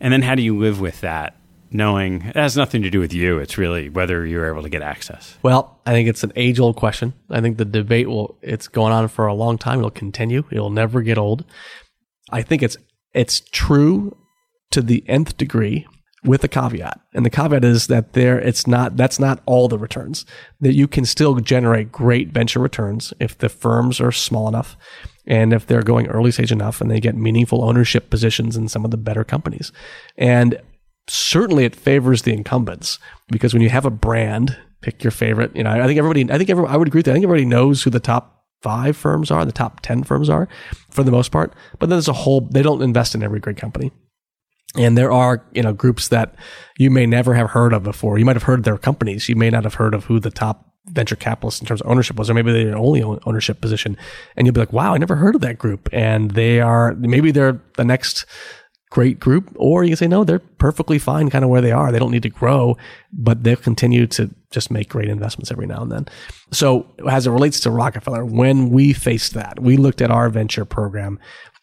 [0.00, 1.36] And then how do you live with that
[1.70, 3.38] knowing it has nothing to do with you.
[3.38, 5.36] It's really whether you're able to get access.
[5.42, 7.14] Well, I think it's an age old question.
[7.30, 9.78] I think the debate will, it's going on for a long time.
[9.78, 10.44] It'll continue.
[10.50, 11.44] It'll never get old.
[12.30, 12.76] I think it's,
[13.14, 14.16] it's true
[14.70, 15.86] to the nth degree
[16.24, 17.00] with a caveat.
[17.14, 20.26] And the caveat is that there, it's not, that's not all the returns
[20.60, 24.76] that you can still generate great venture returns if the firms are small enough
[25.26, 28.84] and if they're going early stage enough and they get meaningful ownership positions in some
[28.84, 29.72] of the better companies.
[30.16, 30.60] And
[31.08, 32.98] certainly it favors the incumbents
[33.28, 35.54] because when you have a brand, pick your favorite.
[35.54, 37.12] You know, I think everybody, I think everyone, I would agree with that.
[37.12, 40.48] I think everybody knows who the top five firms are, the top 10 firms are
[40.90, 41.54] for the most part.
[41.78, 43.92] But then there's a whole, they don't invest in every great company.
[44.76, 46.34] And there are, you know, groups that
[46.78, 48.18] you may never have heard of before.
[48.18, 49.28] You might have heard their companies.
[49.28, 52.16] You may not have heard of who the top venture capitalists in terms of ownership
[52.16, 53.96] was, or maybe they're only ownership position.
[54.36, 55.88] And you'll be like, wow, I never heard of that group.
[55.92, 58.26] And they are, maybe they're the next
[58.96, 61.92] great group, or you can say, no, they're perfectly fine kind of where they are.
[61.92, 62.78] They don't need to grow,
[63.12, 66.06] but they'll continue to just make great investments every now and then.
[66.50, 70.64] So as it relates to Rockefeller, when we faced that, we looked at our venture
[70.64, 71.18] program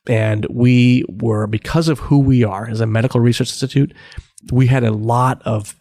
[0.08, 3.96] and we were, because of who we are as a medical research institute,
[4.52, 5.76] we had a lot of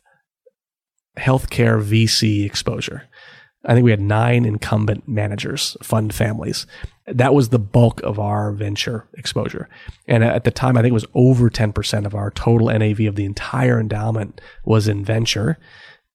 [1.18, 3.02] healthcare VC exposure.
[3.66, 6.66] I think we had nine incumbent managers, fund families.
[7.16, 9.68] That was the bulk of our venture exposure.
[10.08, 13.16] And at the time, I think it was over 10% of our total NAV of
[13.16, 15.58] the entire endowment was in venture.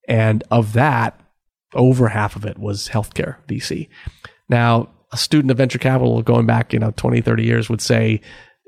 [0.07, 1.19] And of that,
[1.73, 3.89] over half of it was healthcare VC.
[4.49, 8.21] Now, a student of venture capital going back, you know, 20, 30 years would say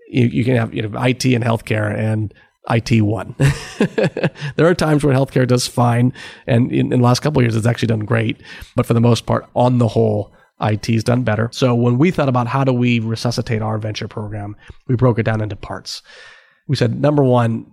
[0.10, 2.34] you, you can have, you know, IT and healthcare and
[2.70, 3.36] IT won.
[4.56, 6.14] there are times when healthcare does fine,
[6.46, 8.42] and in, in the last couple years, it's actually done great.
[8.76, 11.50] But for the most part, on the whole, IT's done better.
[11.52, 14.56] So when we thought about how do we resuscitate our venture program,
[14.88, 16.02] we broke it down into parts.
[16.68, 17.72] We said, number one,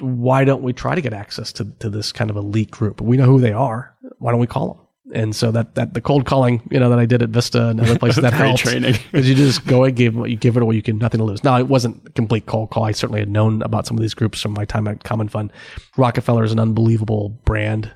[0.00, 3.00] why don't we try to get access to, to this kind of elite group?
[3.00, 3.94] We know who they are.
[4.18, 4.86] Why don't we call them?
[5.14, 7.80] and so that that the cold calling, you know, that I did at Vista and
[7.80, 10.76] other places that helped training because you just go and give you give it away,
[10.76, 11.44] you can nothing to lose.
[11.44, 12.84] Now it wasn't a complete cold call.
[12.84, 15.52] I certainly had known about some of these groups from my time at Common Fund.
[15.96, 17.90] Rockefeller is an unbelievable brand,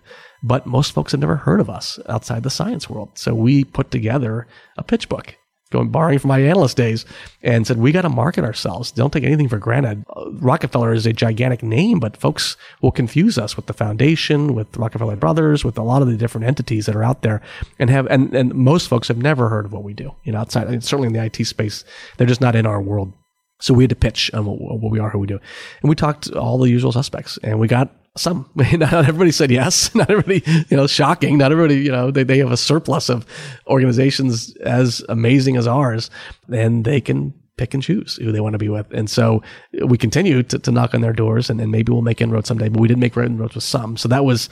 [0.45, 3.11] but most folks have never heard of us outside the science world.
[3.15, 5.37] So we put together a pitch book
[5.71, 7.05] going borrowing from my analyst days
[7.43, 11.05] and said we got to market ourselves don't take anything for granted uh, rockefeller is
[11.05, 15.77] a gigantic name but folks will confuse us with the foundation with rockefeller brothers with
[15.77, 17.41] a lot of the different entities that are out there
[17.81, 20.39] and have and, and most folks have never heard of what we do you know
[20.39, 21.83] outside certainly in the it space
[22.19, 23.13] they're just not in our world
[23.61, 25.41] so we had to pitch on what, what we are, who we do.
[25.81, 28.49] And we talked to all the usual suspects and we got some.
[28.55, 29.95] Not everybody said yes.
[29.95, 31.39] Not everybody, you know, shocking.
[31.39, 33.27] Not everybody, you know, they, they have a surplus of
[33.67, 36.11] organizations as amazing as ours
[36.51, 38.91] and they can pick and choose who they want to be with.
[38.93, 39.43] And so
[39.87, 42.69] we continue to, to knock on their doors and, and maybe we'll make inroads someday,
[42.69, 43.97] but we did make inroads with some.
[43.97, 44.49] So that was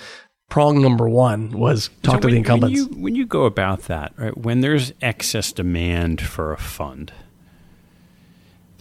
[0.49, 2.81] prong number one was talk so to when, the incumbents.
[2.83, 7.13] When you, when you go about that, right, when there's excess demand for a fund,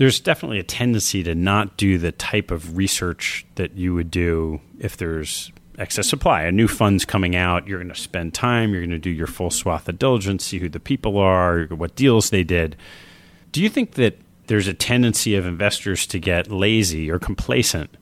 [0.01, 4.59] there's definitely a tendency to not do the type of research that you would do
[4.79, 6.41] if there's excess supply.
[6.41, 9.27] A new fund's coming out, you're going to spend time, you're going to do your
[9.27, 12.75] full swath of diligence, see who the people are, what deals they did.
[13.51, 17.95] Do you think that there's a tendency of investors to get lazy or complacent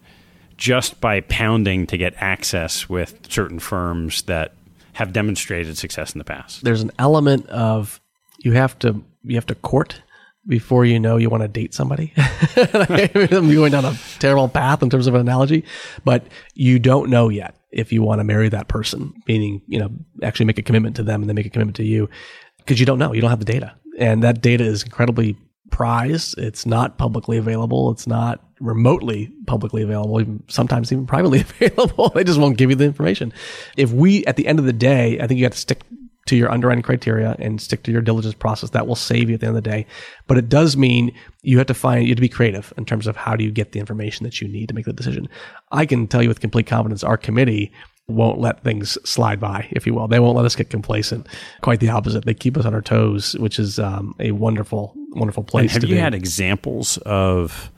[0.56, 4.54] just by pounding to get access with certain firms that
[4.94, 6.64] have demonstrated success in the past?
[6.64, 8.00] There's an element of
[8.38, 10.02] you have to you have to court
[10.50, 12.12] before you know you want to date somebody.
[12.18, 15.64] I'm going down a terrible path in terms of an analogy,
[16.04, 16.26] but
[16.56, 19.92] you don't know yet if you want to marry that person, meaning, you know,
[20.24, 22.10] actually make a commitment to them and then make a commitment to you
[22.58, 23.14] because you don't know.
[23.14, 23.74] You don't have the data.
[24.00, 25.38] And that data is incredibly
[25.70, 26.38] prized.
[26.40, 27.92] It's not publicly available.
[27.92, 32.10] It's not remotely publicly available, even sometimes even privately available.
[32.10, 33.32] they just won't give you the information.
[33.78, 35.84] If we, at the end of the day, I think you have to stick
[36.30, 38.70] to your underwriting criteria and stick to your diligence process.
[38.72, 39.86] That will save you at the end of the day.
[40.28, 41.12] But it does mean
[41.42, 43.52] you have to find, you have to be creative in terms of how do you
[43.52, 45.28] get the information that you need to make the decision.
[45.72, 47.72] I can tell you with complete confidence, our committee
[48.08, 50.08] won't let things slide by, if you will.
[50.08, 51.28] They won't let us get complacent.
[51.62, 52.26] Quite the opposite.
[52.26, 55.74] They keep us on our toes, which is um, a wonderful, wonderful place.
[55.74, 56.02] And have you be.
[56.02, 57.72] had examples of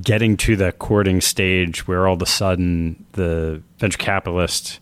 [0.00, 4.78] getting to the courting stage where all of a sudden the venture capitalist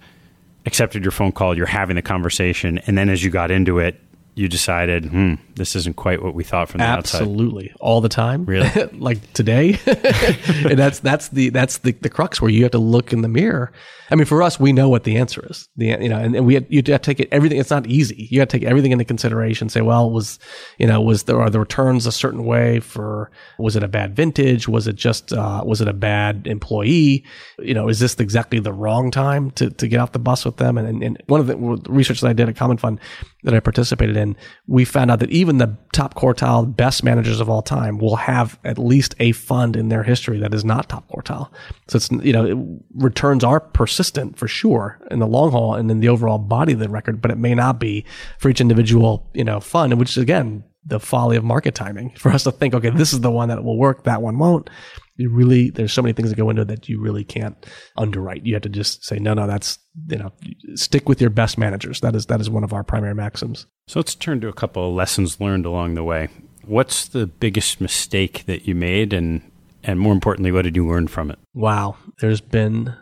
[0.67, 4.01] accepted your phone call, you're having the conversation, and then as you got into it,
[4.37, 6.97] you decided, hmm, this isn't quite what we thought from the Absolutely.
[6.99, 7.23] outside.
[7.23, 8.45] Absolutely, all the time.
[8.45, 12.79] Really, like today, and that's that's the that's the, the crux where you have to
[12.79, 13.73] look in the mirror.
[14.11, 15.69] I mean, for us, we know what the answer is.
[15.77, 17.59] The you know, and, and we have, you have to take it everything.
[17.59, 18.29] It's not easy.
[18.31, 19.69] You have to take everything into consideration.
[19.69, 20.39] Say, well, was
[20.79, 23.31] you know, was there are the returns a certain way for?
[23.59, 24.69] Was it a bad vintage?
[24.69, 27.25] Was it just uh, was it a bad employee?
[27.59, 30.57] You know, is this exactly the wrong time to to get off the bus with
[30.57, 30.77] them?
[30.77, 31.57] And and, and one of the
[31.89, 33.01] research that I did at Common Fund
[33.45, 34.24] that I participated in,
[34.67, 38.59] we found out that even the top quartile best managers of all time will have
[38.65, 41.51] at least a fund in their history that is not top quartile.
[41.89, 42.59] So it's, you know, it,
[42.95, 46.79] returns are persistent for sure in the long haul and in the overall body of
[46.79, 48.05] the record, but it may not be
[48.39, 52.31] for each individual, you know, fund, which is again, the folly of market timing for
[52.31, 54.69] us to think, okay, this is the one that will work, that one won't
[55.17, 58.45] you really there's so many things that go into it that you really can't underwrite.
[58.45, 59.47] You have to just say no, no.
[59.47, 60.33] That's you know,
[60.75, 62.01] stick with your best managers.
[62.01, 63.67] That is that is one of our primary maxims.
[63.87, 66.29] So let's turn to a couple of lessons learned along the way.
[66.65, 69.43] What's the biggest mistake that you made, and
[69.83, 71.39] and more importantly, what did you learn from it?
[71.53, 72.95] Wow, there's been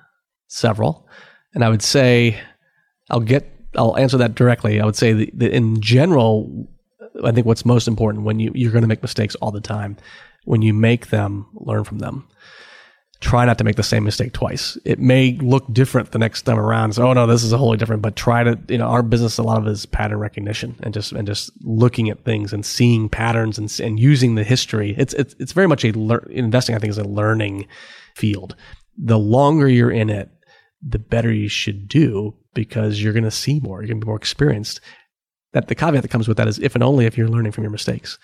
[0.49, 1.09] several,
[1.55, 2.41] and I would say
[3.11, 4.81] I'll get I'll answer that directly.
[4.81, 6.69] I would say that, in general,
[7.25, 9.97] I think what's most important when you you're going to make mistakes all the time.
[10.45, 12.29] When you make them, learn from them
[13.23, 14.77] try not to make the same mistake twice.
[14.85, 16.95] It may look different the next time around.
[16.95, 19.39] So, oh no, this is a wholly different, but try to, you know, our business,
[19.39, 23.09] a lot of is pattern recognition and just, and just looking at things and seeing
[23.09, 24.95] patterns and, and using the history.
[24.99, 27.69] It's, it's, it's very much a lear- investing, I think is a learning
[28.17, 28.57] field.
[28.99, 30.29] The longer you're in it,
[30.87, 33.81] the better you should do because you're going to see more.
[33.81, 34.81] You're going to be more experienced.
[35.53, 37.63] That the caveat that comes with that is if and only if you're learning from
[37.63, 38.19] your mistakes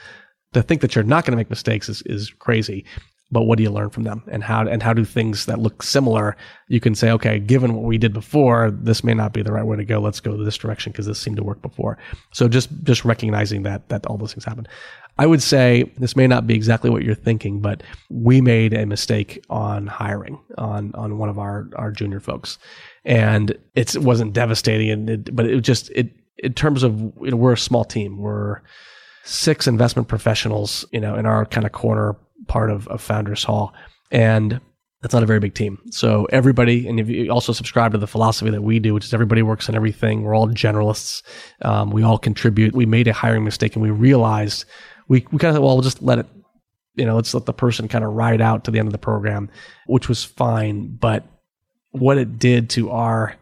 [0.53, 2.85] to think that you're not going to make mistakes is, is crazy.
[3.31, 4.23] But what do you learn from them?
[4.29, 6.35] And how and how do things that look similar
[6.69, 9.67] you can say okay given what we did before this may not be the right
[9.67, 10.01] way to go.
[10.01, 11.99] Let's go this direction because this seemed to work before.
[12.33, 14.67] So just just recognizing that that all those things happen.
[15.19, 18.87] I would say this may not be exactly what you're thinking but we made a
[18.87, 22.57] mistake on hiring on on one of our our junior folks.
[23.05, 27.37] And it wasn't devastating and it, but it just it in terms of you know
[27.37, 28.17] we're a small team.
[28.17, 28.63] We're
[29.29, 32.17] six investment professionals you know in our kind of corner
[32.49, 33.73] part of, of Founders Hall.
[34.11, 34.61] And
[35.01, 35.79] that's not a very big team.
[35.91, 39.15] So everybody, and if you also subscribe to the philosophy that we do, which is
[39.15, 40.23] everybody works on everything.
[40.23, 41.23] We're all generalists.
[41.63, 42.75] Um, we all contribute.
[42.75, 44.65] We made a hiring mistake and we realized
[45.07, 46.27] we, we kind of, well, we'll just let it,
[46.97, 48.99] you know, let's let the person kind of ride out to the end of the
[48.99, 49.49] program,
[49.87, 50.97] which was fine.
[50.97, 51.25] But
[51.91, 53.37] what it did to our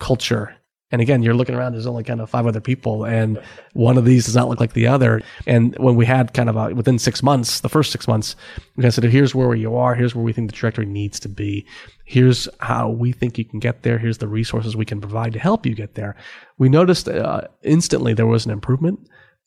[0.00, 0.54] culture
[0.92, 4.04] and again, you're looking around, there's only kind of five other people, and one of
[4.04, 5.20] these does not look like the other.
[5.46, 8.36] And when we had kind of a, within six months, the first six months,
[8.76, 11.18] we kind of said, here's where you are, here's where we think the trajectory needs
[11.20, 11.66] to be,
[12.04, 15.40] here's how we think you can get there, here's the resources we can provide to
[15.40, 16.14] help you get there.
[16.58, 19.00] We noticed uh, instantly there was an improvement,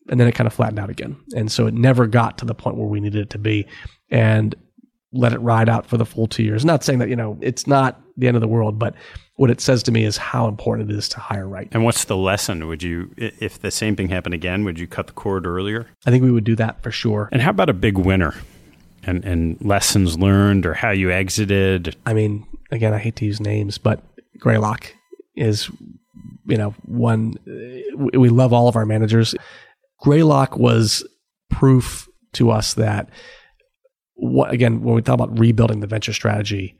[0.09, 1.15] and then it kind of flattened out again.
[1.35, 3.65] And so it never got to the point where we needed it to be.
[4.09, 4.55] And
[5.11, 6.63] let it ride out for the full two years.
[6.63, 8.93] Not saying that, you know, it's not the end of the world, but
[9.35, 11.69] what it says to me is how important it is to hire right.
[11.71, 12.67] And what's the lesson?
[12.67, 15.87] Would you, if the same thing happened again, would you cut the cord earlier?
[16.05, 17.29] I think we would do that for sure.
[17.31, 18.35] And how about a big winner?
[19.03, 21.95] And, and lessons learned or how you exited?
[22.05, 24.03] I mean, again, I hate to use names, but
[24.37, 24.93] Greylock
[25.35, 25.71] is,
[26.45, 27.35] you know, one,
[27.95, 29.33] we love all of our managers.
[30.01, 31.07] Greylock was
[31.49, 33.09] proof to us that
[34.19, 36.77] what again when we talk about rebuilding the venture strategy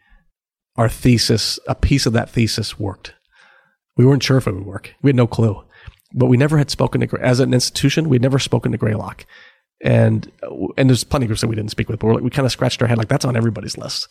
[0.79, 3.13] our thesis a piece of that thesis worked.
[3.97, 4.95] We weren't sure if it would work.
[5.01, 5.61] We had no clue.
[6.13, 9.25] But we never had spoken to as an institution we'd never spoken to Greylock.
[9.81, 10.31] And
[10.77, 12.51] and there's plenty of groups that we didn't speak with but like, we kind of
[12.51, 14.07] scratched our head like that's on everybody's list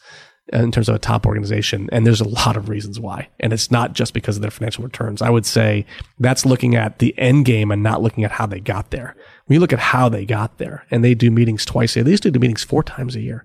[0.52, 1.88] in terms of a top organization.
[1.90, 3.28] And there's a lot of reasons why.
[3.40, 5.22] And it's not just because of their financial returns.
[5.22, 5.86] I would say
[6.18, 9.16] that's looking at the end game and not looking at how they got there
[9.48, 12.04] we look at how they got there, and they do meetings twice a year.
[12.04, 13.44] They used to do meetings four times a year.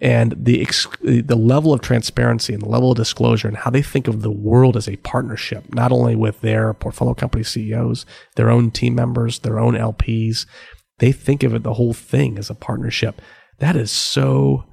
[0.00, 3.80] And the ex- the level of transparency and the level of disclosure and how they
[3.80, 8.04] think of the world as a partnership, not only with their portfolio company CEOs,
[8.34, 10.46] their own team members, their own LPs,
[10.98, 13.22] they think of it the whole thing as a partnership.
[13.58, 14.64] That is so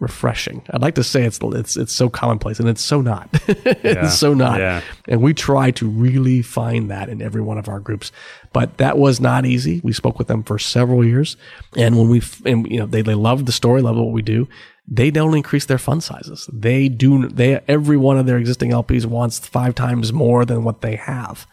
[0.00, 0.62] refreshing.
[0.70, 3.28] I'd like to say it's it's it's so commonplace, and it's so not.
[3.48, 4.08] it's yeah.
[4.08, 4.58] so not.
[4.60, 4.82] Yeah.
[5.08, 8.12] And we try to really find that in every one of our groups,
[8.52, 9.80] but that was not easy.
[9.82, 11.36] We spoke with them for several years,
[11.76, 14.48] and when we and you know they they loved the story, loved what we do.
[14.90, 16.48] They don't increase their fund sizes.
[16.52, 17.28] They do.
[17.28, 21.46] They every one of their existing LPs wants five times more than what they have.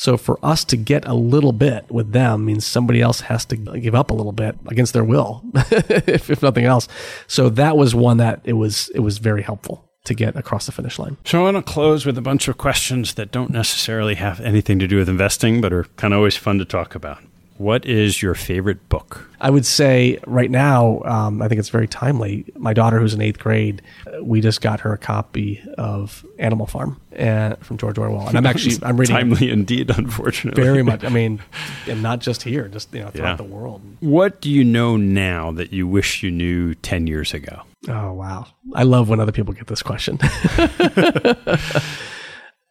[0.00, 3.56] So for us to get a little bit with them means somebody else has to
[3.56, 6.88] give up a little bit against their will, if, if nothing else.
[7.26, 10.72] So that was one that it was it was very helpful to get across the
[10.72, 11.18] finish line.
[11.26, 14.78] So I want to close with a bunch of questions that don't necessarily have anything
[14.78, 17.22] to do with investing, but are kind of always fun to talk about.
[17.60, 19.28] What is your favorite book?
[19.38, 22.46] I would say right now, um, I think it's very timely.
[22.56, 23.82] My daughter, who's in eighth grade,
[24.22, 28.46] we just got her a copy of Animal Farm and, from George Orwell, and I'm
[28.52, 29.90] actually I'm reading timely indeed.
[29.90, 31.04] Unfortunately, very much.
[31.04, 31.42] I mean,
[31.86, 33.36] and not just here, just you know throughout yeah.
[33.36, 33.82] the world.
[34.00, 37.60] What do you know now that you wish you knew ten years ago?
[37.88, 40.18] Oh wow, I love when other people get this question.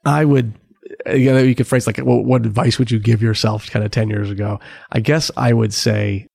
[0.03, 0.55] I would
[1.07, 4.09] you know, you could phrase like, what advice would you give yourself kind of 10
[4.09, 4.59] years ago?
[4.91, 6.27] I guess I would say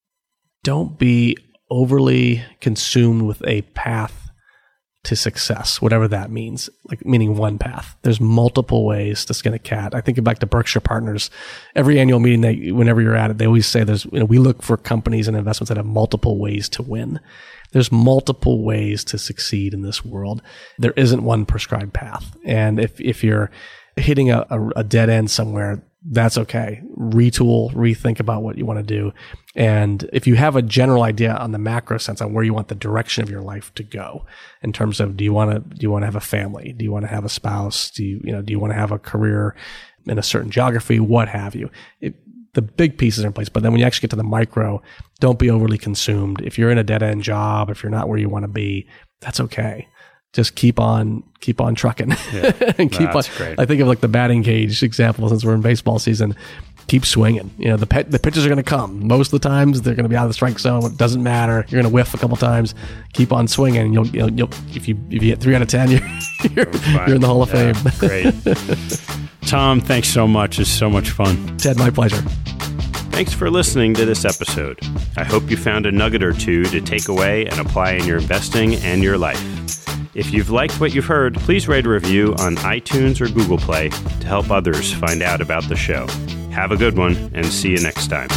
[0.62, 1.36] don't be
[1.70, 4.24] overly consumed with a path
[5.04, 7.94] to success, whatever that means, like meaning one path.
[8.02, 9.94] There's multiple ways to skin a cat.
[9.94, 11.30] I think back to Berkshire Partners.
[11.74, 14.38] Every annual meeting, they, whenever you're at it, they always say there's, you know, we
[14.38, 17.20] look for companies and investments that have multiple ways to win.
[17.72, 20.40] There's multiple ways to succeed in this world.
[20.78, 22.34] There isn't one prescribed path.
[22.46, 23.50] And if, if you're,
[23.96, 26.82] hitting a, a, a dead end somewhere, that's okay.
[26.98, 29.12] Retool, rethink about what you want to do.
[29.54, 32.68] And if you have a general idea on the macro sense on where you want
[32.68, 34.26] the direction of your life to go
[34.62, 36.74] in terms of do you want to, do you want to have a family?
[36.76, 37.90] Do you want to have a spouse?
[37.90, 39.54] Do you, you know, do you want to have a career?
[40.06, 41.70] in a certain geography, what have you.
[42.00, 42.14] It,
[42.54, 44.80] the big pieces are in place, but then when you actually get to the micro,
[45.18, 46.40] don't be overly consumed.
[46.42, 48.86] If you're in a dead end job, if you're not where you want to be,
[49.20, 49.88] that's okay.
[50.34, 52.52] Just keep on, keep on trucking, yeah.
[52.78, 53.22] and keep no, on.
[53.36, 53.58] Great.
[53.58, 56.34] I think of like the batting cage example since we're in baseball season
[56.86, 57.50] keep swinging.
[57.58, 59.06] You know, the pet, the pitches are going to come.
[59.06, 60.84] Most of the times, they're going to be out of the strike zone.
[60.84, 61.64] It doesn't matter.
[61.68, 62.74] You're going to whiff a couple times.
[63.12, 63.92] Keep on swinging.
[63.92, 66.00] You'll, you'll, you'll if you if you get three out of ten, you're
[66.50, 66.70] you're,
[67.06, 67.92] you're in the Hall of yeah, Fame.
[67.98, 69.80] great, Tom.
[69.80, 70.58] Thanks so much.
[70.58, 71.56] It's so much fun.
[71.58, 72.22] Ted, my pleasure.
[73.14, 74.80] Thanks for listening to this episode.
[75.16, 78.18] I hope you found a nugget or two to take away and apply in your
[78.18, 79.40] investing and your life.
[80.16, 83.90] If you've liked what you've heard, please write a review on iTunes or Google Play
[83.90, 86.08] to help others find out about the show.
[86.50, 88.28] Have a good one and see you next time.